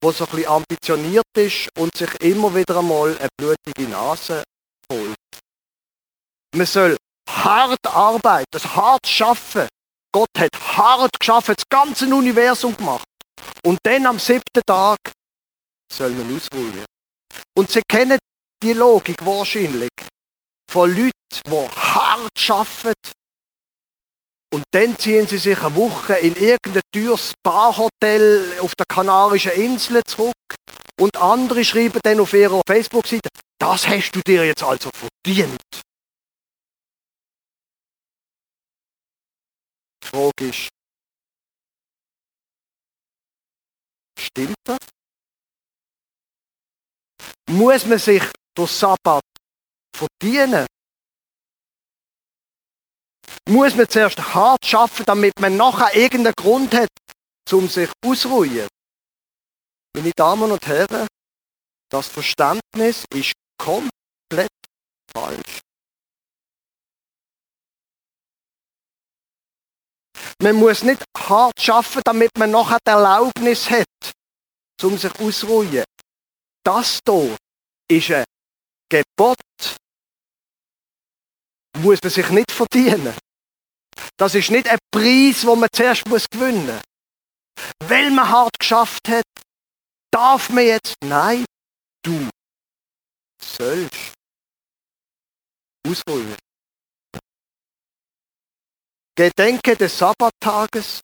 der 0.05 0.13
so 0.13 0.25
ein 0.25 0.31
bisschen 0.31 0.49
ambitioniert 0.49 1.25
ist 1.37 1.69
und 1.79 1.97
sich 1.97 2.11
immer 2.21 2.55
wieder 2.55 2.79
einmal 2.79 3.17
eine 3.19 3.29
blutige 3.37 3.89
Nase 3.89 4.45
holt. 4.93 5.17
Man 6.55 6.67
soll 6.67 6.97
hart 7.29 7.85
arbeiten, 7.87 8.77
hart 8.77 9.07
schaffen. 9.07 9.67
Gott 10.13 10.29
hat 10.39 10.51
hart 10.77 11.11
geschafft, 11.19 11.49
das 11.49 11.65
ganze 11.69 12.07
Universum 12.07 12.77
gemacht. 12.77 13.05
Und 13.65 13.79
dann 13.83 14.07
am 14.07 14.19
siebten 14.19 14.63
Tag 14.67 14.99
soll 15.93 16.11
man 16.11 16.37
ausruhen. 16.37 16.85
Und 17.57 17.71
sie 17.71 17.83
kennen 17.89 18.19
die 18.63 18.75
Logik 18.75 19.25
wahrscheinlich 19.25 19.91
von 20.71 20.91
Leuten, 20.91 21.11
die 21.47 21.51
hart 21.51 22.51
arbeiten. 22.51 23.13
Und 24.55 24.63
dann 24.71 24.97
ziehen 24.97 25.27
sie 25.27 25.39
sich 25.39 25.59
eine 25.59 25.75
Woche 25.75 26.15
in 26.15 26.37
irgendein 26.37 26.83
teures 26.93 27.33
Spa-Hotel 27.33 28.61
auf 28.61 28.73
der 28.77 28.87
Kanarischen 28.87 29.51
Insel 29.51 30.01
zurück. 30.05 30.33
Und 31.01 31.17
andere 31.17 31.65
schreiben 31.65 31.99
dann 32.05 32.21
auf 32.21 32.33
ihrer 32.35 32.63
Facebook-Seite, 32.65 33.29
das 33.59 33.89
hast 33.89 34.13
du 34.13 34.21
dir 34.21 34.47
jetzt 34.47 34.63
also 34.63 34.91
verdient. 34.95 35.59
Frage 40.05 40.49
ist, 40.51 40.69
stimmt 44.17 44.55
das? 44.63 44.79
Muss 47.51 47.87
man 47.87 47.99
sich 47.99 48.23
durch 48.55 48.71
Sabbat 48.71 49.25
verdienen? 49.97 50.67
Muss 53.49 53.75
man 53.75 53.89
zuerst 53.89 54.19
hart 54.35 54.65
schaffen, 54.65 55.05
damit 55.05 55.39
man 55.39 55.57
nachher 55.57 55.95
irgendeinen 55.95 56.35
Grund 56.35 56.75
hat, 56.75 56.89
um 57.53 57.69
sich 57.69 57.91
ausruhen? 58.05 58.69
Meine 59.95 60.13
Damen 60.17 60.51
und 60.51 60.67
Herren, 60.67 61.07
das 61.91 62.09
Verständnis 62.09 63.05
ist 63.13 63.33
komplett 63.59 64.49
falsch. 65.13 65.61
Man 70.43 70.57
muss 70.57 70.83
nicht 70.83 71.05
hart 71.17 71.61
schaffen, 71.61 72.03
damit 72.05 72.31
man 72.39 72.51
nachher 72.51 72.79
die 72.87 72.91
Erlaubnis 72.91 73.69
hat, 73.71 73.87
um 74.83 74.97
sich 74.99 75.15
auszuruhen. 75.21 75.85
Das 76.65 76.99
hier 77.07 77.37
ist 77.89 78.11
ein 78.11 78.25
Gebot. 78.89 79.39
Muss 81.79 81.99
man 82.03 82.11
sich 82.11 82.29
nicht 82.31 82.51
verdienen. 82.51 83.15
Das 84.17 84.35
ist 84.35 84.51
nicht 84.51 84.69
ein 84.69 84.79
Preis, 84.91 85.43
den 85.43 85.59
man 85.59 85.69
zuerst 85.73 86.05
gewinnen 86.05 86.67
muss. 86.67 86.83
Weil 87.87 88.11
man 88.11 88.29
hart 88.29 88.59
geschafft 88.59 89.09
hat, 89.09 89.25
darf 90.11 90.49
man 90.51 90.65
jetzt. 90.65 90.95
Nein, 91.03 91.45
du 92.03 92.29
sollst 93.43 94.15
ausruhen. 95.87 96.37
Gedenke 99.17 99.77
des 99.77 99.97
Sabbattages, 99.97 101.01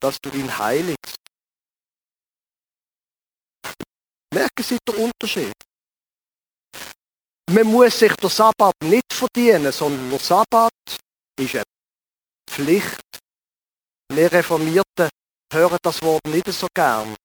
dass 0.00 0.18
du 0.20 0.30
ihn 0.30 0.58
heiligst. 0.58 1.16
Merken 4.32 4.62
Sie 4.62 4.78
den 4.86 4.96
Unterschied? 4.96 5.52
Man 7.50 7.66
muss 7.66 7.98
sich 7.98 8.14
der 8.14 8.30
Sabbat 8.30 8.74
nicht 8.84 9.12
verdienen, 9.12 9.72
sondern 9.72 10.10
der 10.10 10.18
Sabbat 10.20 10.72
ist 11.40 11.54
eine 11.54 11.64
Pflicht. 12.48 13.00
Wir 14.12 14.30
Reformierten 14.30 15.08
hören 15.52 15.78
das 15.82 16.02
Wort 16.02 16.24
nicht 16.26 16.46
so 16.52 16.66
gern. 16.74 17.16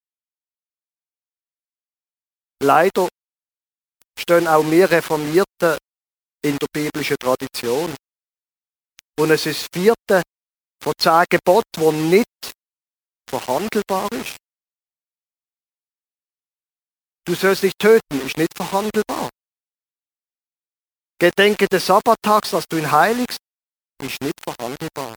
Leider 2.61 3.09
stehen 4.17 4.47
auch 4.47 4.63
wir 4.63 4.89
Reformierten 4.89 5.77
in 6.43 6.57
der 6.57 6.67
biblischen 6.71 7.17
Tradition. 7.17 7.95
Und 9.19 9.31
es 9.31 9.45
ist 9.45 9.61
das 9.61 9.81
vierte 9.81 10.21
von 10.81 10.93
zehn 10.97 11.25
Geboten, 11.29 11.65
das 11.73 11.93
nicht 11.93 12.51
verhandelbar 13.29 14.11
ist. 14.11 14.37
Du 17.25 17.33
sollst 17.33 17.63
nicht 17.63 17.79
töten, 17.79 18.25
ist 18.25 18.37
nicht 18.37 18.55
verhandelbar. 18.55 19.29
Gedenke 21.19 21.67
des 21.67 21.85
Sabbattags, 21.85 22.51
dass 22.51 22.65
du 22.67 22.77
ihn 22.77 22.91
heiligst, 22.91 23.39
ist 24.03 24.21
nicht 24.21 24.39
verhandelbar. 24.41 25.15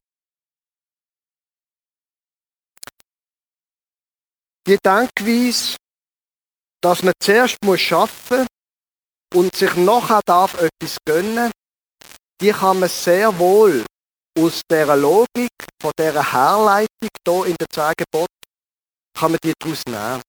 Die 4.66 4.76
Denkweise, 4.84 5.76
dass 6.82 7.02
man 7.02 7.14
zuerst 7.20 7.56
muss 7.64 7.92
arbeiten 7.92 8.46
und 9.34 9.54
sich 9.54 9.74
nachher 9.76 10.20
darf 10.26 10.54
etwas 10.54 10.98
gönnen, 11.06 11.50
die 12.40 12.52
kann 12.52 12.78
man 12.80 12.88
sehr 12.88 13.36
wohl 13.38 13.84
aus 14.38 14.62
der 14.70 14.94
Logik, 14.96 15.50
von 15.80 15.92
dieser 15.98 16.32
Herleitung 16.32 17.08
hier 17.26 17.46
in 17.46 17.56
den 17.56 17.66
zehn 17.70 17.92
Geboten, 17.96 18.34
kann 19.14 19.32
man 19.32 19.40
die 19.42 19.52
daraus 19.58 19.82
nehmen. 19.86 20.22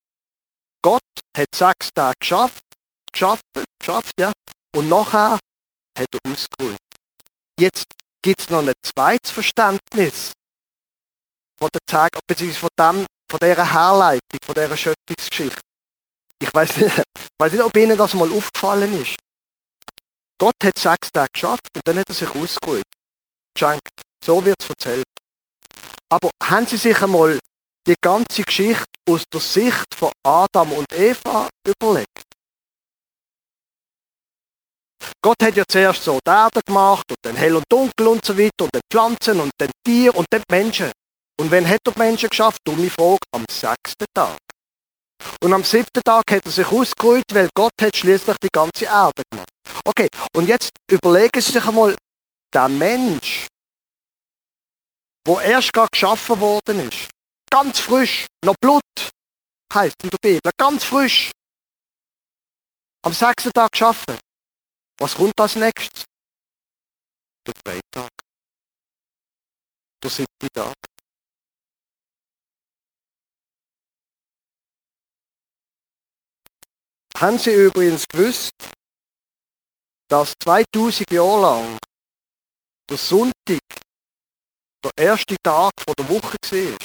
Gott 0.82 1.02
hat 1.36 1.48
sechs 1.54 1.90
Tage 1.94 2.16
geschafft, 2.20 2.64
geschafft, 3.12 3.44
geschafft, 3.80 4.14
ja, 4.20 4.32
und 4.76 4.90
nachher 4.90 5.40
hat 5.98 6.08
er 6.14 6.32
ausgeruht. 6.32 6.78
Jetzt 7.60 7.86
gibt 8.22 8.42
es 8.42 8.50
noch 8.50 8.66
ein 8.66 8.74
zweites 8.84 9.32
Verständnis 9.32 10.32
von 11.58 11.70
der 11.74 11.82
Tag, 11.86 12.12
beziehungsweise 12.28 12.60
von, 12.60 12.70
dem, 12.78 13.06
von 13.30 13.40
dieser 13.42 13.72
Herleitung, 13.72 14.40
von 14.44 14.56
dieser 14.56 14.78
Schöpfungsgeschichte. 14.78 15.62
Ich 16.42 16.54
weiß 16.54 16.78
nicht, 16.78 16.96
nicht, 17.52 17.62
ob 17.62 17.76
Ihnen 17.76 17.98
das 17.98 18.14
mal 18.14 18.32
aufgefallen 18.32 19.02
ist. 19.02 19.16
Gott 20.38 20.56
hat 20.64 20.78
sechs 20.80 21.12
Tage 21.12 21.30
geschafft 21.34 21.68
und 21.76 21.82
dann 21.86 22.00
hat 22.00 22.08
er 22.08 22.16
sich 22.16 22.30
ausgeruht. 22.30 22.84
Geschenkt. 23.54 23.90
So 24.24 24.44
wird 24.44 24.56
es 24.62 24.70
erzählt. 24.70 25.06
Aber 26.10 26.30
haben 26.44 26.66
Sie 26.66 26.78
sich 26.78 27.02
einmal 27.02 27.40
die 27.86 27.96
ganze 28.02 28.44
Geschichte 28.44 28.86
aus 29.10 29.24
der 29.32 29.42
Sicht 29.42 29.96
von 29.96 30.12
Adam 30.24 30.72
und 30.72 30.92
Eva 30.94 31.50
überlegt? 31.68 32.19
Gott 35.22 35.38
hat 35.42 35.56
ja 35.56 35.64
zuerst 35.68 36.04
so 36.04 36.20
die 36.26 36.32
Erde 36.32 36.62
gemacht 36.66 37.06
und 37.10 37.18
dann 37.22 37.36
hell 37.36 37.56
und 37.56 37.66
dunkel 37.70 38.08
und 38.08 38.24
so 38.24 38.38
weiter 38.38 38.66
und 38.66 38.74
dann 38.74 38.82
Pflanzen 38.92 39.40
und 39.40 39.52
dann 39.58 39.72
Tier 39.86 40.16
und 40.16 40.26
dann 40.30 40.44
Menschen. 40.50 40.92
Und 41.40 41.52
wenn 41.52 41.68
hat 41.68 41.80
er 41.86 41.94
die 41.94 42.00
Menschen 42.00 42.30
geschafft? 42.30 42.60
Dumme 42.66 42.90
Frage, 42.90 43.20
am 43.32 43.46
sechsten 43.50 44.06
Tag. 44.14 44.38
Und 45.42 45.54
am 45.54 45.64
siebten 45.64 46.02
Tag 46.04 46.24
hat 46.32 46.46
er 46.46 46.52
sich 46.52 46.68
ausgeruht, 46.68 47.24
weil 47.32 47.50
Gott 47.54 47.74
hat 47.82 47.96
schließlich 47.96 48.38
die 48.44 48.50
ganze 48.52 48.86
Erde 48.86 49.22
gemacht. 49.30 49.50
Okay, 49.86 50.08
und 50.36 50.48
jetzt 50.48 50.70
überlegen 50.90 51.42
Sie 51.42 51.52
sich 51.52 51.66
einmal, 51.66 51.96
der 52.54 52.70
Mensch, 52.70 53.48
wo 55.26 55.40
erst 55.40 55.74
gerade 55.74 55.90
geschaffen 55.92 56.40
worden 56.40 56.90
ist, 56.90 57.10
ganz 57.50 57.80
frisch, 57.80 58.26
noch 58.44 58.56
Blut, 58.60 58.82
heißt 59.74 59.96
in 60.04 60.10
der 60.10 60.18
Bibel, 60.22 60.52
ganz 60.58 60.84
frisch, 60.84 61.32
am 63.04 63.14
sechsten 63.14 63.52
Tag 63.52 63.72
geschaffen. 63.72 64.18
Was 65.02 65.16
kommt 65.16 65.40
als 65.40 65.56
nächstes? 65.56 66.04
Der 67.48 67.54
Freitag. 67.66 68.12
Der 70.04 70.10
siebte 70.10 70.48
Tag. 70.54 70.76
Haben 77.16 77.40
Sie 77.40 77.54
übrigens 77.54 78.06
gewusst, 78.08 78.52
dass 80.10 80.34
2000 80.44 81.12
Jahre 81.12 81.42
lang 81.42 81.78
der 82.90 82.98
Sonntag 82.98 83.60
der 84.84 84.92
erste 84.98 85.36
Tag 85.42 85.72
der 85.98 86.10
Woche 86.10 86.38
war? 86.52 86.78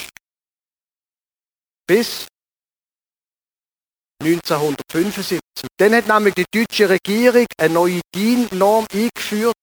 Bis 1.87 2.27
1975. 4.23 5.41
Dann 5.79 5.95
hat 5.95 6.09
nämlich 6.09 6.35
die 6.35 6.45
deutsche 6.53 6.89
Regierung 6.89 7.47
eine 7.59 7.75
neue 7.75 8.01
DIN-Norm 8.15 8.87
eingeführt, 8.93 9.55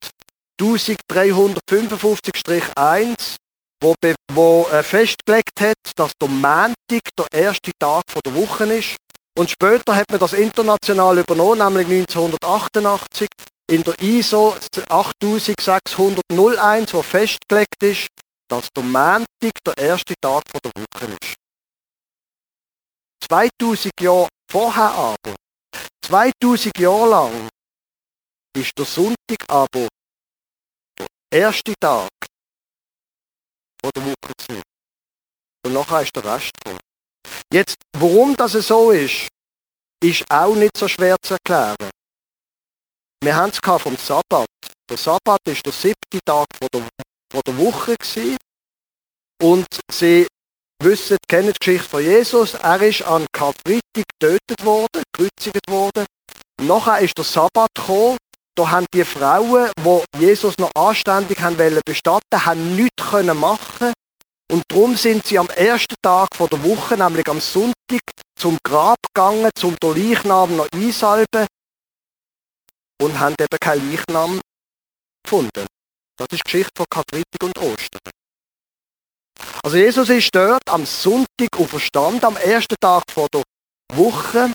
1355-1, 0.61 3.37
wo, 3.81 3.95
wo 4.31 4.67
äh, 4.71 4.83
festgelegt 4.83 5.59
hat, 5.59 5.77
dass 5.95 6.11
der 6.21 6.29
Montag 6.29 6.75
der 7.17 7.25
erste 7.31 7.71
Tag 7.79 8.03
der 8.23 8.35
Woche 8.35 8.65
ist. 8.65 8.97
Und 9.37 9.49
später 9.49 9.95
hat 9.95 10.11
man 10.11 10.19
das 10.19 10.33
international 10.33 11.17
übernommen, 11.17 11.73
nämlich 11.73 11.87
1988 11.87 13.27
in 13.71 13.83
der 13.83 13.99
ISO 14.01 14.55
8601, 14.89 16.93
wo 16.93 17.01
festgelegt 17.01 17.81
ist, 17.81 18.07
dass 18.49 18.67
der 18.75 18.83
Montag 18.83 19.53
der 19.65 19.77
erste 19.77 20.13
Tag 20.21 20.43
der 20.61 20.71
Woche 20.75 21.05
ist. 21.21 21.35
2000 23.29 23.93
Jahre 24.01 24.27
vorher 24.51 24.91
aber, 24.91 25.35
2000 26.05 26.77
Jahre 26.77 27.09
lang, 27.09 27.49
ist 28.57 28.77
der 28.77 28.85
Sonntag 28.85 29.41
aber 29.47 29.87
der 30.99 31.07
erste 31.31 31.73
Tag 31.79 32.09
der 33.83 34.03
Woche 34.03 34.33
gewesen. 34.37 34.61
Und 35.65 35.73
nachher 35.73 36.01
ist 36.01 36.15
der 36.15 36.25
Rest 36.25 36.51
gekommen. 36.53 36.79
Jetzt, 37.53 37.75
warum 37.97 38.35
das 38.35 38.51
so 38.51 38.91
ist, 38.91 39.29
ist 40.03 40.29
auch 40.29 40.55
nicht 40.55 40.75
so 40.77 40.87
schwer 40.87 41.15
zu 41.21 41.35
erklären. 41.35 41.89
Wir 43.23 43.35
haben 43.35 43.51
es 43.51 43.59
vom 43.81 43.95
Sabbat. 43.95 44.47
Der 44.89 44.97
Sabbat 44.97 45.39
ist 45.45 45.65
der 45.65 45.73
siebte 45.73 46.19
Tag 46.25 46.47
der, 46.73 46.89
der 47.45 47.57
Woche 47.57 47.95
gewesen. 47.95 48.37
und 49.41 49.67
sie 49.89 50.27
wissen, 50.83 51.17
kennen 51.27 51.53
die 51.53 51.59
Geschichte 51.59 51.89
von 51.89 52.03
Jesus. 52.03 52.53
Er 52.55 52.81
ist 52.81 53.01
an 53.03 53.25
Karfreitag 53.31 53.81
getötet 53.95 54.63
worden, 54.63 55.03
gekreuzigt 55.11 55.69
worden. 55.69 56.05
Nachher 56.61 56.99
ist 56.99 57.17
der 57.17 57.25
Sabbat 57.25 57.69
gekommen. 57.75 58.17
Da 58.55 58.69
haben 58.69 58.85
die 58.93 59.05
Frauen, 59.05 59.71
die 59.79 60.19
Jesus 60.19 60.57
noch 60.57 60.71
anständig 60.75 61.41
wollen 61.41 61.81
bestatten, 61.85 62.45
haben 62.45 62.75
nichts 62.75 63.09
können 63.09 63.37
machen. 63.37 63.93
Und 64.51 64.63
darum 64.67 64.97
sind 64.97 65.25
sie 65.25 65.39
am 65.39 65.49
ersten 65.49 65.95
Tag 66.01 66.27
der 66.37 66.63
Woche, 66.63 66.97
nämlich 66.97 67.27
am 67.29 67.39
Sonntag, 67.39 68.01
zum 68.35 68.57
Grab 68.63 68.97
gegangen, 69.13 69.49
zum 69.55 69.77
den 69.81 69.95
Leichnam 69.95 70.57
noch 70.57 70.67
einsalben 70.73 71.47
und 73.01 73.19
haben 73.19 73.35
eben 73.39 73.57
keinen 73.59 73.91
Leichnam 73.91 74.41
gefunden. 75.23 75.65
Das 76.17 76.27
ist 76.31 76.39
die 76.39 76.43
Geschichte 76.43 76.71
von 76.75 76.85
Karfreitag 76.89 77.43
und 77.43 77.57
Ostern. 77.59 78.20
Also 79.63 79.77
Jesus 79.77 80.09
ist 80.09 80.29
dort 80.33 80.67
am 80.67 80.85
Sonntag 80.85 81.57
auferstanden, 81.57 82.23
am 82.23 82.37
ersten 82.37 82.75
Tag 82.79 83.03
vor 83.11 83.27
der 83.33 83.43
Woche. 83.93 84.51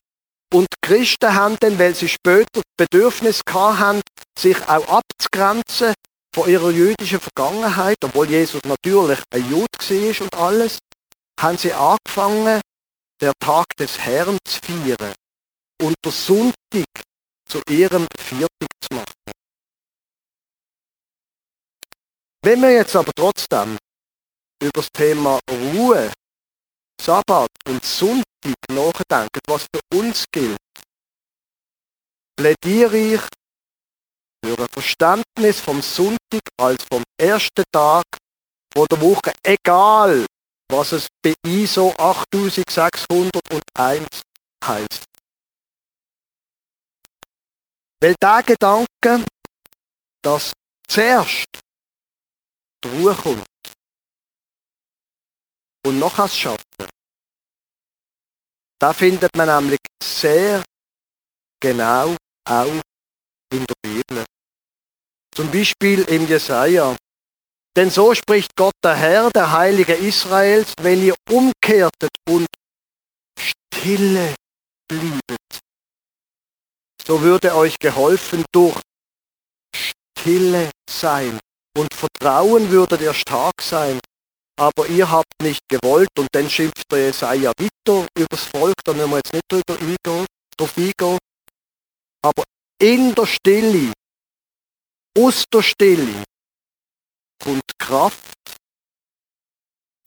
Und 0.53 0.67
die 0.73 0.89
Christen 0.89 1.35
haben 1.35 1.57
dann, 1.61 1.79
weil 1.79 1.95
sie 1.95 2.09
später 2.09 2.47
das 2.53 2.63
Bedürfnis 2.77 3.41
hatten, 3.53 4.01
sich 4.39 4.57
auch 4.69 4.89
abzugrenzen 4.89 5.95
von 6.35 6.49
ihrer 6.49 6.71
jüdischen 6.71 7.21
Vergangenheit, 7.21 7.97
obwohl 8.05 8.29
Jesus 8.31 8.61
natürlich 8.65 9.19
ein 9.33 9.51
Jude 9.51 9.67
war 9.79 10.21
und 10.23 10.35
alles, 10.35 10.79
haben 11.41 11.59
sie 11.59 11.73
angefangen, 11.73 12.61
der 13.21 13.33
Tag 13.41 13.67
des 13.79 13.99
Herrn 13.99 14.39
zu 14.45 14.61
feiern 14.63 15.15
und 15.83 15.95
der 16.05 16.13
Sonntag 16.13 16.85
zu 17.49 17.61
ihrem 17.69 18.07
Viertag 18.19 18.69
zu 18.81 18.95
machen. 18.95 19.13
Wenn 22.43 22.61
wir 22.63 22.71
jetzt 22.71 22.95
aber 22.95 23.13
trotzdem 23.15 23.79
über 24.63 24.71
das 24.75 24.93
Thema 24.93 25.41
Ruhe, 25.51 26.13
Sabbat 27.01 27.51
und 27.69 27.85
Sonntag 27.85 28.25
nachdenken, 28.71 29.41
was 29.47 29.63
für 29.63 29.81
uns 29.95 30.25
gilt, 30.33 30.59
plädiere 32.37 32.97
ich 32.97 33.21
für 34.45 34.59
ein 34.59 34.69
Verständnis 34.69 35.61
vom 35.61 35.81
Sonntag 35.83 36.43
als 36.59 36.83
vom 36.85 37.03
ersten 37.21 37.65
Tag 37.73 38.05
der 38.75 39.01
Woche, 39.01 39.33
egal 39.43 40.27
was 40.69 40.93
es 40.93 41.09
bei 41.23 41.35
ISO 41.47 41.95
8601 41.97 44.07
heißt. 44.65 45.05
Weil 48.01 48.15
der 48.21 48.43
Gedanke, 48.43 49.25
dass 50.23 50.53
zuerst 50.87 51.47
die 52.85 52.89
Ruhe 52.89 53.15
kommt 53.15 53.47
und 55.87 55.99
noch 55.99 56.17
das 56.17 56.37
Schaffen, 56.37 56.89
da 58.79 58.93
findet 58.93 59.35
man 59.37 59.49
nämlich 59.49 59.81
sehr 60.03 60.63
genau 61.61 62.17
auch 62.45 62.81
in 63.53 63.65
der 63.65 63.75
Bibel. 63.83 64.25
Zum 65.35 65.51
Beispiel 65.51 66.03
im 66.03 66.27
Jesaja. 66.27 66.97
Denn 67.77 67.91
so 67.91 68.15
spricht 68.15 68.57
Gott 68.57 68.75
der 68.83 68.97
Herr, 68.97 69.31
der 69.31 69.53
Heilige 69.53 69.95
Israels, 69.95 70.73
wenn 70.81 71.03
ihr 71.03 71.15
umkehrtet 71.31 72.11
und 72.29 72.47
stille 73.39 74.35
bliebet, 74.89 75.61
so 77.07 77.21
würde 77.21 77.55
euch 77.55 77.79
geholfen 77.79 78.45
durch 78.53 78.81
stille 79.75 80.71
sein 80.89 81.39
und 81.77 81.93
Vertrauen 81.95 82.71
würdet 82.71 83.01
ihr 83.03 83.15
stark 83.15 83.61
sein. 83.61 84.01
Aber 84.59 84.89
ihr 84.89 85.11
habt 85.11 85.33
nicht 85.43 85.61
gewollt 85.69 86.09
und 86.19 86.29
dann 86.33 86.49
schimpft 86.49 86.91
der 86.91 87.07
Jesaja 87.07 87.53
weiter 87.59 88.07
über 88.17 88.27
das 88.31 88.45
Volk, 88.45 88.75
da 88.85 88.95
müssen 88.95 89.11
wir 89.11 89.17
jetzt 89.19 89.33
nicht 89.33 89.45
drüber 89.51 89.79
eingehen. 89.79 91.19
Aber 92.23 92.45
in 92.81 93.15
der 93.15 93.27
Stille, 93.27 93.93
aus 95.19 95.45
der 95.53 95.63
Stille, 95.63 96.25
kommt 97.43 97.63
Kraft 97.79 98.39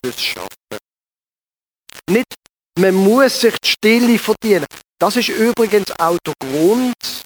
fürs 0.02 0.22
Schaffen. 0.22 0.80
Nicht, 2.10 2.34
man 2.80 2.96
muss 2.96 3.42
sich 3.42 3.56
die 3.60 3.70
Stille 3.70 4.18
verdienen. 4.18 4.66
Das 5.00 5.16
ist 5.16 5.30
übrigens 5.30 5.92
auch 6.00 6.18
der 6.26 6.34
Grund, 6.40 7.24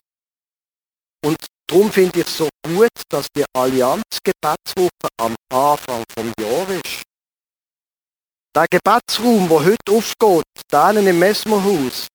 und 1.25 1.38
darum 1.67 1.91
finde 1.91 2.19
ich 2.19 2.27
es 2.27 2.38
so 2.38 2.49
gut, 2.67 2.91
dass 3.09 3.27
die 3.36 3.45
Allianz-Gebetswoche 3.55 5.07
am 5.17 5.36
Anfang 5.51 6.03
vom 6.13 6.33
Jahr 6.39 6.69
ist. 6.69 7.03
Der 8.55 8.67
Gebetsraum, 8.69 9.49
der 9.49 9.65
heute 9.65 9.91
aufgeht, 9.91 10.45
da 10.69 10.91
im 10.91 11.19
Messmerhaus, 11.19 12.07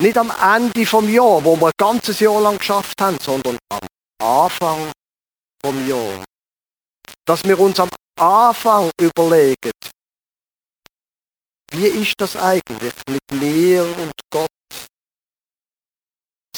nicht 0.00 0.16
am 0.16 0.30
Ende 0.30 0.86
vom 0.86 1.08
Jahr, 1.08 1.44
wo 1.44 1.56
wir 1.56 1.66
ein 1.66 1.72
ganzes 1.76 2.20
Jahr 2.20 2.40
lang 2.40 2.58
geschafft 2.58 3.00
haben, 3.00 3.18
sondern 3.20 3.58
am 3.68 3.86
Anfang 4.22 4.92
vom 5.60 5.88
Jahr. 5.88 6.24
Dass 7.26 7.44
wir 7.44 7.58
uns 7.58 7.80
am 7.80 7.88
Anfang 8.18 8.90
überlegen, 9.00 9.72
wie 11.72 11.86
ist 11.86 12.14
das 12.18 12.36
eigentlich 12.36 12.94
mit 13.08 13.40
mir 13.40 13.82
und 13.84 14.12
Gott? 14.30 14.48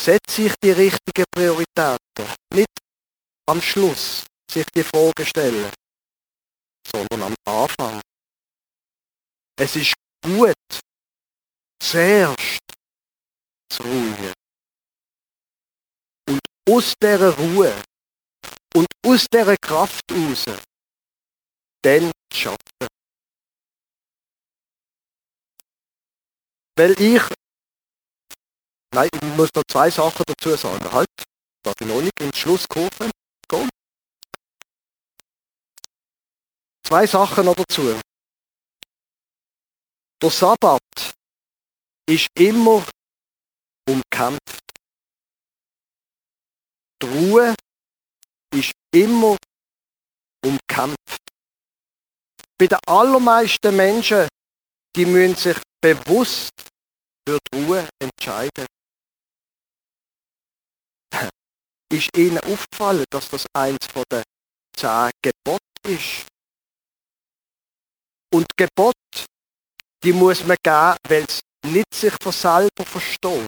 setze 0.03 0.43
ich 0.43 0.55
die 0.63 0.73
richtigen 0.73 1.25
Prioritäten. 1.31 2.27
Nicht 2.53 2.69
am 3.47 3.63
Schluss 3.63 4.25
sich 4.51 4.67
die 4.75 4.83
Frage 4.83 5.25
stellen, 5.25 5.71
sondern 6.91 7.23
am 7.23 7.35
Anfang. 7.45 8.01
Es 9.57 9.77
ist 9.77 9.95
gut, 10.25 10.55
zuerst 11.81 12.59
zu 13.69 13.83
ruhen. 13.83 14.33
Und 16.29 16.41
aus 16.69 16.95
dieser 17.03 17.37
Ruhe 17.37 17.83
und 18.75 18.87
aus 19.07 19.27
dieser 19.33 19.57
Kraft 19.57 20.05
raus 20.11 20.45
dann 21.83 22.11
zu 22.33 22.39
schaffen. 22.39 22.89
Weil 26.77 26.99
ich 27.01 27.23
Nein, 28.95 29.09
ich 29.15 29.37
muss 29.37 29.49
noch 29.55 29.65
zwei 29.65 29.91
Sachen 29.91 30.23
dazu 30.27 30.55
sagen. 30.55 30.93
Halt, 30.93 31.09
darf 31.63 31.75
ich 31.81 31.87
noch 31.87 32.03
nicht 32.03 32.21
ins 32.21 32.37
Schlusskurve 32.37 33.11
gehen? 33.49 33.69
Zwei 36.87 37.07
Sachen 37.07 37.47
noch 37.47 37.55
dazu. 37.55 37.99
Der 40.23 40.31
Sabbat 40.31 40.81
ist 42.09 42.29
immer 42.39 42.87
umkämpft. 43.89 44.63
Die 47.03 47.07
Ruhe 47.07 47.55
ist 48.55 48.73
immer 48.95 49.37
umkämpft. 50.45 51.19
Bei 52.57 52.69
den 52.69 52.79
allermeisten 52.87 53.75
Menschen, 53.75 54.29
die 54.95 55.07
müssen 55.07 55.35
sich 55.35 55.57
bewusst 55.81 56.53
für 57.27 57.39
die 57.53 57.65
Ruhe 57.65 57.89
entscheiden 57.99 58.67
ist 61.93 62.17
ihnen 62.17 62.39
aufgefallen, 62.39 63.05
dass 63.11 63.29
das 63.29 63.45
eins 63.55 63.85
von 63.87 64.05
den 64.11 64.23
zehn 64.77 65.11
Geboten 65.21 65.59
ist. 65.85 66.27
Und 68.33 68.47
Gebot, 68.57 68.95
die 70.03 70.13
muss 70.13 70.45
man 70.45 70.57
geben, 70.63 70.97
weil 71.09 71.25
es 71.29 71.41
nicht 71.67 71.95
sich 71.95 72.13
von 72.23 72.33
selber 72.33 72.85
versteht. 72.85 73.47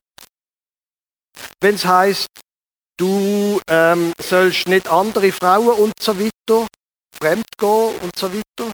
Wenn 1.60 1.74
es 1.74 1.84
heißt, 1.84 2.28
du 2.96 3.60
ähm, 3.68 4.12
sollst 4.20 4.68
nicht 4.68 4.88
andere 4.88 5.32
Frauen 5.32 5.78
und 5.78 5.92
so 6.00 6.18
weiter, 6.18 6.66
fremd 7.18 7.46
gehen 7.58 7.96
und 8.02 8.16
so 8.16 8.32
weiter, 8.32 8.70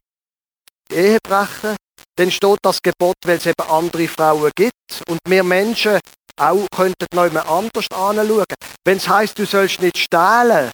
Ehe 0.92 1.18
brechen, 1.22 1.76
dann 2.16 2.30
steht 2.30 2.58
das 2.62 2.82
Gebot, 2.82 3.14
weil 3.24 3.38
es 3.38 3.46
eben 3.46 3.68
andere 3.68 4.08
Frauen 4.08 4.50
gibt. 4.54 4.74
Und 5.08 5.18
wir 5.26 5.42
Menschen 5.42 6.00
auch 6.36 6.66
könnten 6.74 7.06
noch 7.14 7.24
jemand 7.24 7.48
anders 7.48 7.86
anschauen. 7.90 8.44
Wenn 8.84 8.96
es 8.96 9.08
heisst, 9.08 9.38
du 9.38 9.46
sollst 9.46 9.80
nicht 9.80 9.98
stehlen, 9.98 10.70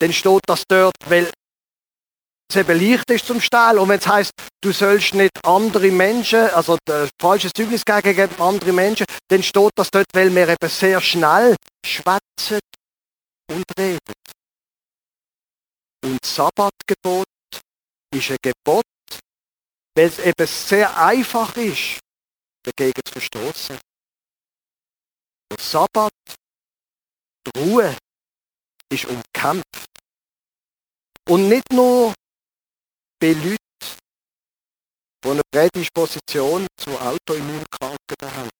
dann 0.00 0.12
steht 0.12 0.42
das 0.46 0.64
dort, 0.68 0.96
weil 1.06 1.30
es 2.54 2.56
eben 2.56 2.78
leicht 2.78 3.10
ist 3.10 3.26
zum 3.26 3.40
Stehlen. 3.40 3.78
Und 3.78 3.88
wenn 3.88 3.98
es 3.98 4.06
heisst, 4.06 4.32
du 4.60 4.72
sollst 4.72 5.14
nicht 5.14 5.32
andere 5.44 5.90
Menschen, 5.90 6.40
also 6.50 6.76
äh, 6.88 7.08
falsches 7.20 7.52
Zeugnis 7.52 7.84
gegen 7.84 8.40
andere 8.40 8.72
Menschen, 8.72 9.06
dann 9.28 9.42
steht 9.42 9.70
das 9.74 9.90
dort, 9.90 10.06
weil 10.12 10.34
wir 10.34 10.48
eben 10.48 10.68
sehr 10.68 11.00
schnell 11.00 11.56
schwätzen 11.84 12.60
und 13.50 13.64
reden. 13.78 14.14
Und 16.04 16.18
das 16.20 16.34
Sabbatgebot 16.34 17.26
ist 18.14 18.30
ein 18.30 18.36
Gebot, 18.42 18.84
weil 19.94 20.06
es 20.06 20.18
eben 20.18 20.46
sehr 20.46 20.96
einfach 20.96 21.56
ist, 21.56 22.00
dagegen 22.64 23.00
zu 23.04 23.12
verstoßen. 23.12 23.78
Der 25.50 25.58
Sabbat, 25.60 26.12
die 27.46 27.60
Ruhe, 27.60 27.96
ist 28.90 29.04
umkämpft. 29.06 29.86
Und 31.28 31.48
nicht 31.48 31.70
nur 31.72 32.12
bei 33.22 33.34
Leuten, 33.34 33.56
die 35.24 35.28
eine 35.28 35.42
Prädisposition 35.48 36.66
zu 36.76 36.90
Autoimmunkrankheiten 36.90 38.36
haben. 38.36 38.50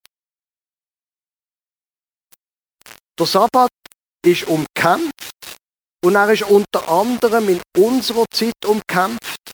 Der 3.19 3.27
Sabbat 3.27 3.71
ist 4.25 4.47
umkämpft 4.47 5.59
und 6.05 6.15
er 6.15 6.31
ist 6.31 6.45
unter 6.45 6.89
anderem 6.89 7.49
in 7.49 7.61
unserer 7.77 8.25
Zeit 8.33 8.65
umkämpft, 8.65 9.51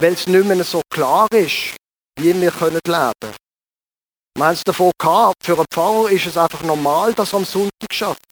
weil 0.00 0.14
es 0.14 0.26
nicht 0.26 0.44
mehr 0.44 0.64
so 0.64 0.82
klar 0.92 1.28
ist, 1.30 1.76
wie 2.18 2.34
wir 2.34 2.34
leben 2.34 2.50
können. 2.50 2.80
Wir 4.36 4.44
haben 4.44 4.54
es 4.54 4.64
davon 4.64 4.90
gehabt, 4.98 5.36
für 5.44 5.54
einen 5.54 5.66
Pfarrer 5.70 6.10
ist 6.10 6.26
es 6.26 6.36
einfach 6.36 6.62
normal, 6.62 7.14
dass 7.14 7.32
er 7.32 7.38
am 7.38 7.44
Sonntag 7.44 7.92
schafft. 7.92 8.22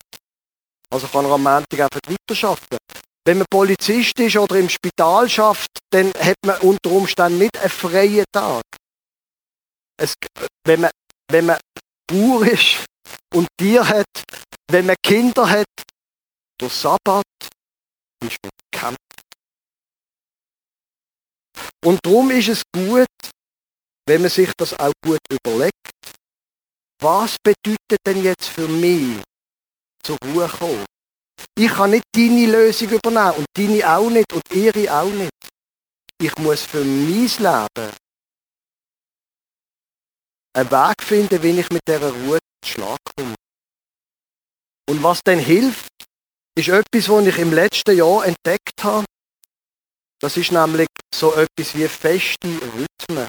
Also 0.90 1.06
kann 1.06 1.24
er 1.24 1.32
am 1.32 1.42
Montag 1.44 1.80
einfach 1.80 2.00
weiter 2.04 2.34
schaffen. 2.34 2.78
Wenn 3.26 3.38
man 3.38 3.46
Polizist 3.50 4.16
ist 4.20 4.36
oder 4.36 4.54
im 4.56 4.68
Spital 4.68 5.28
schafft, 5.28 5.80
dann 5.90 6.12
hat 6.14 6.36
man 6.44 6.60
unter 6.60 6.92
Umständen 6.92 7.38
nicht 7.38 7.58
einen 7.58 7.70
freien 7.70 8.24
Tag. 8.32 8.62
Es, 10.00 10.14
wenn, 10.64 10.82
man, 10.82 10.90
wenn 11.32 11.46
man 11.46 11.58
Bauer 12.06 12.46
ist 12.46 12.84
und 13.34 13.48
Tier 13.58 13.88
hat, 13.88 14.06
wenn 14.70 14.86
man 14.86 14.94
Kinder 15.02 15.50
hat, 15.50 15.66
der 16.60 16.70
Sabbat 16.70 17.24
ist 18.24 18.36
mit 18.44 18.52
Kampf. 18.70 18.96
Und 21.84 21.98
darum 22.04 22.30
ist 22.30 22.48
es 22.48 22.62
gut, 22.72 23.08
wenn 24.06 24.20
man 24.20 24.30
sich 24.30 24.52
das 24.56 24.72
auch 24.78 24.92
gut 25.04 25.18
überlegt. 25.28 25.74
Was 27.00 27.36
bedeutet 27.42 28.00
denn 28.06 28.22
jetzt 28.22 28.46
für 28.46 28.68
mich 28.68 29.20
zur 30.04 30.16
Ruhe 30.24 30.48
kommen? 30.48 30.84
Ich 31.58 31.70
kann 31.70 31.90
nicht 31.90 32.04
deine 32.14 32.46
Lösung 32.46 32.90
übernehmen 32.90 33.32
und 33.38 33.46
deine 33.54 33.96
auch 33.96 34.10
nicht 34.10 34.32
und 34.32 34.42
ihre 34.52 34.92
auch 34.92 35.10
nicht. 35.10 35.30
Ich 36.20 36.36
muss 36.38 36.62
für 36.62 36.84
mein 36.84 37.26
Leben 37.26 37.96
einen 40.54 40.70
Weg 40.70 41.02
finden, 41.02 41.42
wie 41.42 41.60
ich 41.60 41.70
mit 41.70 41.82
dieser 41.86 42.12
Ruhe 42.12 42.38
zu 42.64 42.72
Schlag 42.72 42.98
komme. 43.16 43.34
Und 44.88 45.02
was 45.02 45.20
dann 45.24 45.38
hilft, 45.38 45.92
ist 46.56 46.68
etwas, 46.68 47.08
was 47.08 47.26
ich 47.26 47.38
im 47.38 47.52
letzten 47.52 47.96
Jahr 47.96 48.24
entdeckt 48.24 48.82
habe. 48.82 49.04
Das 50.20 50.36
ist 50.36 50.52
nämlich 50.52 50.88
so 51.14 51.34
etwas 51.34 51.74
wie 51.74 51.88
feste 51.88 52.48
Rhythmen. 52.48 53.28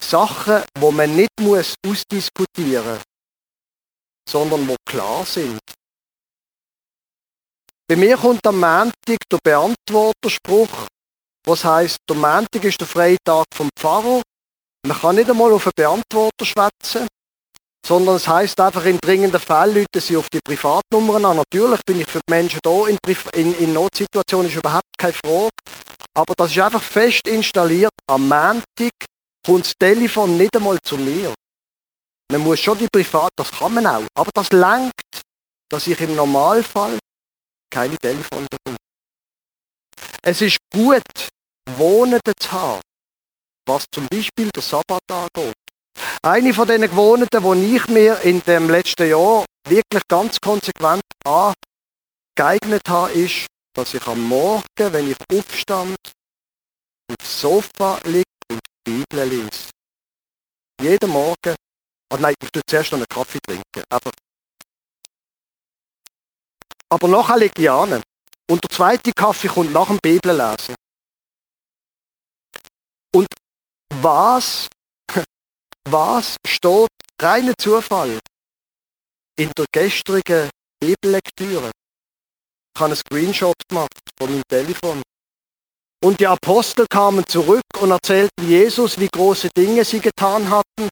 Sachen, 0.00 0.62
wo 0.78 0.90
man 0.90 1.14
nicht 1.16 1.40
muss 1.40 1.74
ausdiskutieren 1.84 2.94
muss, 2.94 3.02
sondern 4.28 4.68
wo 4.68 4.76
klar 4.88 5.26
sind. 5.26 5.58
Bei 7.90 7.96
mir 7.96 8.16
kommt 8.16 8.46
am 8.46 8.60
Montag 8.60 9.18
der 9.32 9.38
Beantworterspruch, 9.42 10.86
was 11.44 11.64
heißt, 11.64 11.96
der 12.08 12.14
Montag 12.14 12.62
ist 12.62 12.80
der 12.80 12.86
freie 12.86 13.16
Tag 13.24 13.46
vom 13.52 13.68
Pfarrer. 13.76 14.22
Man 14.86 14.96
kann 14.96 15.16
nicht 15.16 15.28
einmal 15.28 15.50
auf 15.50 15.66
einen 15.66 15.72
Beantworter 15.74 16.44
schwätzen, 16.44 17.08
sondern 17.84 18.14
es 18.14 18.28
heißt 18.28 18.60
einfach 18.60 18.84
in 18.84 18.98
dringenden 18.98 19.40
Fällen 19.40 19.74
Leute 19.74 20.00
sie 20.00 20.16
auf 20.16 20.28
die 20.32 20.38
Privatnummern 20.38 21.24
an. 21.24 21.38
Natürlich 21.38 21.80
bin 21.84 22.00
ich 22.00 22.08
für 22.08 22.20
die 22.20 22.32
Menschen 22.32 22.60
da 22.62 22.86
in, 22.86 22.96
in, 23.34 23.58
in 23.58 23.72
Notsituationen 23.72 24.48
ist 24.48 24.56
überhaupt 24.56 24.96
keine 24.96 25.14
Frage, 25.14 25.50
aber 26.14 26.34
das 26.36 26.52
ist 26.52 26.60
einfach 26.60 26.84
fest 26.84 27.26
installiert. 27.26 27.90
Am 28.06 28.28
Montag 28.28 28.92
kommt 29.44 29.66
das 29.66 29.74
Telefon 29.76 30.36
nicht 30.36 30.54
einmal 30.54 30.78
zu 30.84 30.96
mir. 30.96 31.34
Man 32.30 32.42
muss 32.42 32.60
schon 32.60 32.78
die 32.78 32.86
Privat, 32.86 33.32
das 33.34 33.50
kann 33.50 33.74
man 33.74 33.84
auch, 33.84 34.06
aber 34.14 34.30
das 34.32 34.52
lenkt, 34.52 35.24
dass 35.68 35.88
ich 35.88 36.00
im 36.00 36.14
Normalfall 36.14 36.96
keine 37.70 37.96
bekomme. 37.96 38.46
Es 40.22 40.40
ist 40.40 40.58
gut, 40.72 41.28
Wohnende 41.76 42.32
zu 42.38 42.52
haben, 42.52 42.82
was 43.66 43.84
zum 43.92 44.06
Beispiel 44.08 44.50
der 44.50 44.62
Sabbat 44.62 45.02
angeht. 45.10 45.54
Eine 46.22 46.52
von 46.52 46.66
diesen 46.66 46.82
Gewohnheiten, 46.82 47.62
die 47.62 47.76
ich 47.76 47.88
mir 47.88 48.20
in 48.22 48.42
dem 48.42 48.68
letzten 48.68 49.08
Jahr 49.08 49.44
wirklich 49.68 50.02
ganz 50.08 50.38
konsequent 50.40 51.02
angeeignet 51.24 52.88
habe, 52.88 53.12
ist, 53.12 53.46
dass 53.74 53.94
ich 53.94 54.06
am 54.06 54.22
Morgen, 54.22 54.92
wenn 54.92 55.10
ich 55.10 55.16
aufstand, 55.32 55.96
aufs 57.10 57.40
Sofa 57.40 58.00
liege 58.04 58.24
und 58.50 58.60
die 58.86 58.90
Bibel 58.90 59.28
lese. 59.28 59.70
Jeden 60.82 61.10
Morgen. 61.10 61.54
Oh 62.12 62.16
nein, 62.18 62.34
ich 62.42 62.50
tue 62.50 62.62
zuerst 62.66 62.92
noch 62.92 62.98
einen 62.98 63.06
Kaffee 63.08 63.38
trinken. 63.46 63.84
Aber, 63.88 64.10
aber 66.90 67.08
nachher 67.08 67.38
liege 67.38 67.62
ich. 67.62 68.02
Und 68.50 68.64
der 68.64 68.70
zweite 68.70 69.12
Kaffee 69.12 69.48
kommt 69.48 69.72
nach 69.72 69.86
dem 69.86 69.98
Bibellesen. 70.02 70.74
Und 73.14 73.28
was, 73.94 74.68
was 75.88 76.36
steht, 76.46 76.88
reiner 77.20 77.54
Zufall, 77.58 78.18
in 79.38 79.52
der 79.56 79.66
gestrigen 79.72 80.50
Bibellektüre? 80.80 81.70
Ich 81.70 82.80
habe 82.80 82.92
einen 82.92 82.96
Screenshot 82.96 83.56
gemacht 83.68 83.98
von 84.18 84.30
meinem 84.30 84.42
Telefon. 84.48 85.02
Und 86.02 86.18
die 86.18 86.26
Apostel 86.26 86.86
kamen 86.88 87.26
zurück 87.28 87.62
und 87.78 87.90
erzählten 87.90 88.48
Jesus, 88.48 88.98
wie 88.98 89.08
große 89.08 89.50
Dinge 89.56 89.84
sie 89.84 90.00
getan 90.00 90.48
hatten. 90.50 90.88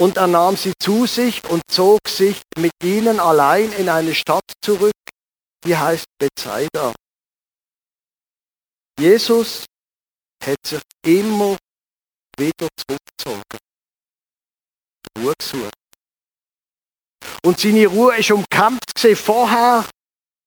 Und 0.00 0.16
er 0.16 0.26
nahm 0.26 0.56
sie 0.56 0.72
zu 0.80 1.06
sich 1.06 1.44
und 1.50 1.60
zog 1.70 1.98
sich 2.08 2.40
mit 2.56 2.72
ihnen 2.82 3.20
allein 3.20 3.72
in 3.72 3.88
eine 3.88 4.14
Stadt 4.14 4.44
zurück, 4.64 4.92
die 5.64 5.76
heißt 5.76 6.04
Bethsaida. 6.18 6.94
Jesus 8.98 9.64
hat 10.42 10.58
sich 10.66 10.82
immer 11.04 11.56
wieder 12.38 12.68
zurückgezogen. 12.76 13.58
Ruhe 15.16 15.34
gesucht. 15.38 15.74
Und 17.44 17.58
seine 17.58 17.86
Ruhe 17.86 18.16
ist 18.16 18.30
umkämpft 18.30 18.94
gesehen. 18.94 19.16
Vorher 19.16 19.88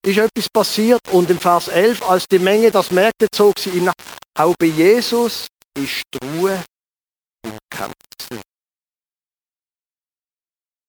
ist 0.05 0.17
etwas 0.17 0.49
passiert 0.49 1.01
und 1.11 1.29
im 1.29 1.39
Vers 1.39 1.67
11, 1.67 2.01
als 2.03 2.25
die 2.27 2.39
Menge 2.39 2.71
das 2.71 2.91
merkte, 2.91 3.27
zog 3.31 3.59
sie 3.59 3.69
ihn 3.71 3.85
nach. 3.85 3.93
Auch 4.37 4.55
bei 4.57 4.67
Jesus 4.67 5.47
ist 5.77 6.03
die 6.13 6.25
Ruhe 6.25 6.63
umkämpft. 7.45 7.95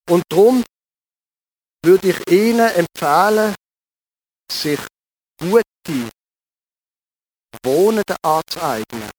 Und 0.08 0.24
darum 0.28 0.64
würde 1.84 2.10
ich 2.10 2.30
Ihnen 2.30 2.68
empfehlen, 2.68 3.54
sich 4.52 4.80
gute 5.38 6.10
Wohnende 7.64 8.16
anzueignen. 8.22 9.10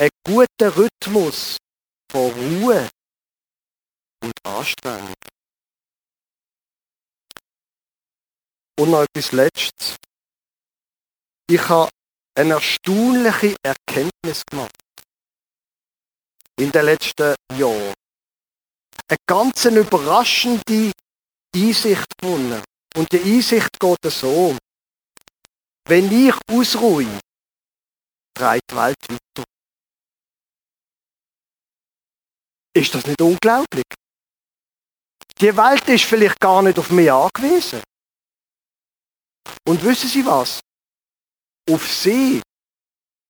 Ein 0.00 0.10
guter 0.24 0.76
Rhythmus 0.76 1.56
von 2.10 2.30
Ruhe 2.32 2.90
und 4.22 4.32
Anstrengung. 4.44 5.14
Und 8.78 8.90
noch 8.90 9.04
etwas 9.04 9.32
Letztes. 9.32 9.96
Ich 11.48 11.68
habe 11.68 11.90
eine 12.36 12.54
erstaunliche 12.54 13.54
Erkenntnis 13.62 14.42
gemacht 14.46 14.72
in 16.58 16.72
den 16.72 16.84
letzten 16.84 17.34
Jahren. 17.56 17.94
Eine 19.08 19.18
ganz 19.26 19.64
überraschende 19.64 20.92
Einsicht 21.54 22.08
gefunden. 22.18 22.62
Und 22.96 23.10
die 23.12 23.20
Einsicht 23.20 23.78
geht 23.78 24.12
so. 24.12 24.56
Wenn 25.86 26.10
ich 26.10 26.34
ausruhe, 26.50 27.20
treibt 28.34 28.70
die 28.70 28.76
Welt 28.76 28.96
weiter. 29.08 29.44
Ist 32.76 32.94
das 32.94 33.06
nicht 33.06 33.20
unglaublich? 33.20 33.84
Die 35.40 35.56
Welt 35.56 35.88
ist 35.88 36.04
vielleicht 36.04 36.40
gar 36.40 36.62
nicht 36.62 36.78
auf 36.78 36.90
mich 36.90 37.10
angewiesen. 37.10 37.82
Und 39.66 39.82
wissen 39.82 40.08
Sie 40.08 40.24
was? 40.24 40.60
Auf 41.70 41.86
Sie 41.86 42.40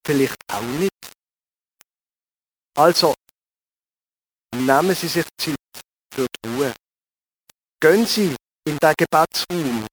vielleicht 0.05 0.37
auch 0.51 0.61
nicht. 0.61 0.91
Also, 2.77 3.13
nehmen 4.55 4.95
Sie 4.95 5.07
sich 5.07 5.25
Zeit 5.39 5.55
für 6.13 6.27
die 6.43 6.49
Ruhe. 6.49 6.73
Gehen 7.79 8.05
Sie 8.05 8.35
in 8.67 8.77
den 8.77 8.93
Gebetsraum. 8.97 9.87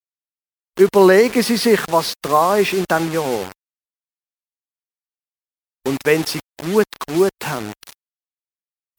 Überlegen 0.78 1.42
Sie 1.42 1.56
sich, 1.56 1.80
was 1.88 2.14
dran 2.22 2.60
ist 2.60 2.72
in 2.72 2.84
diesem 2.90 3.12
Jahr. 3.12 3.52
Und 5.86 5.98
wenn 6.04 6.24
Sie 6.24 6.40
gut 6.62 6.86
geruht 7.06 7.30
haben, 7.44 7.72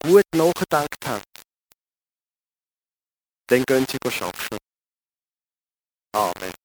gut 0.02 0.24
nachgedacht 0.34 1.06
haben, 1.06 1.24
dann 3.48 3.64
gehen 3.64 3.86
Sie 3.86 3.98
arbeiten. 4.04 4.58
Amen. 6.12 6.63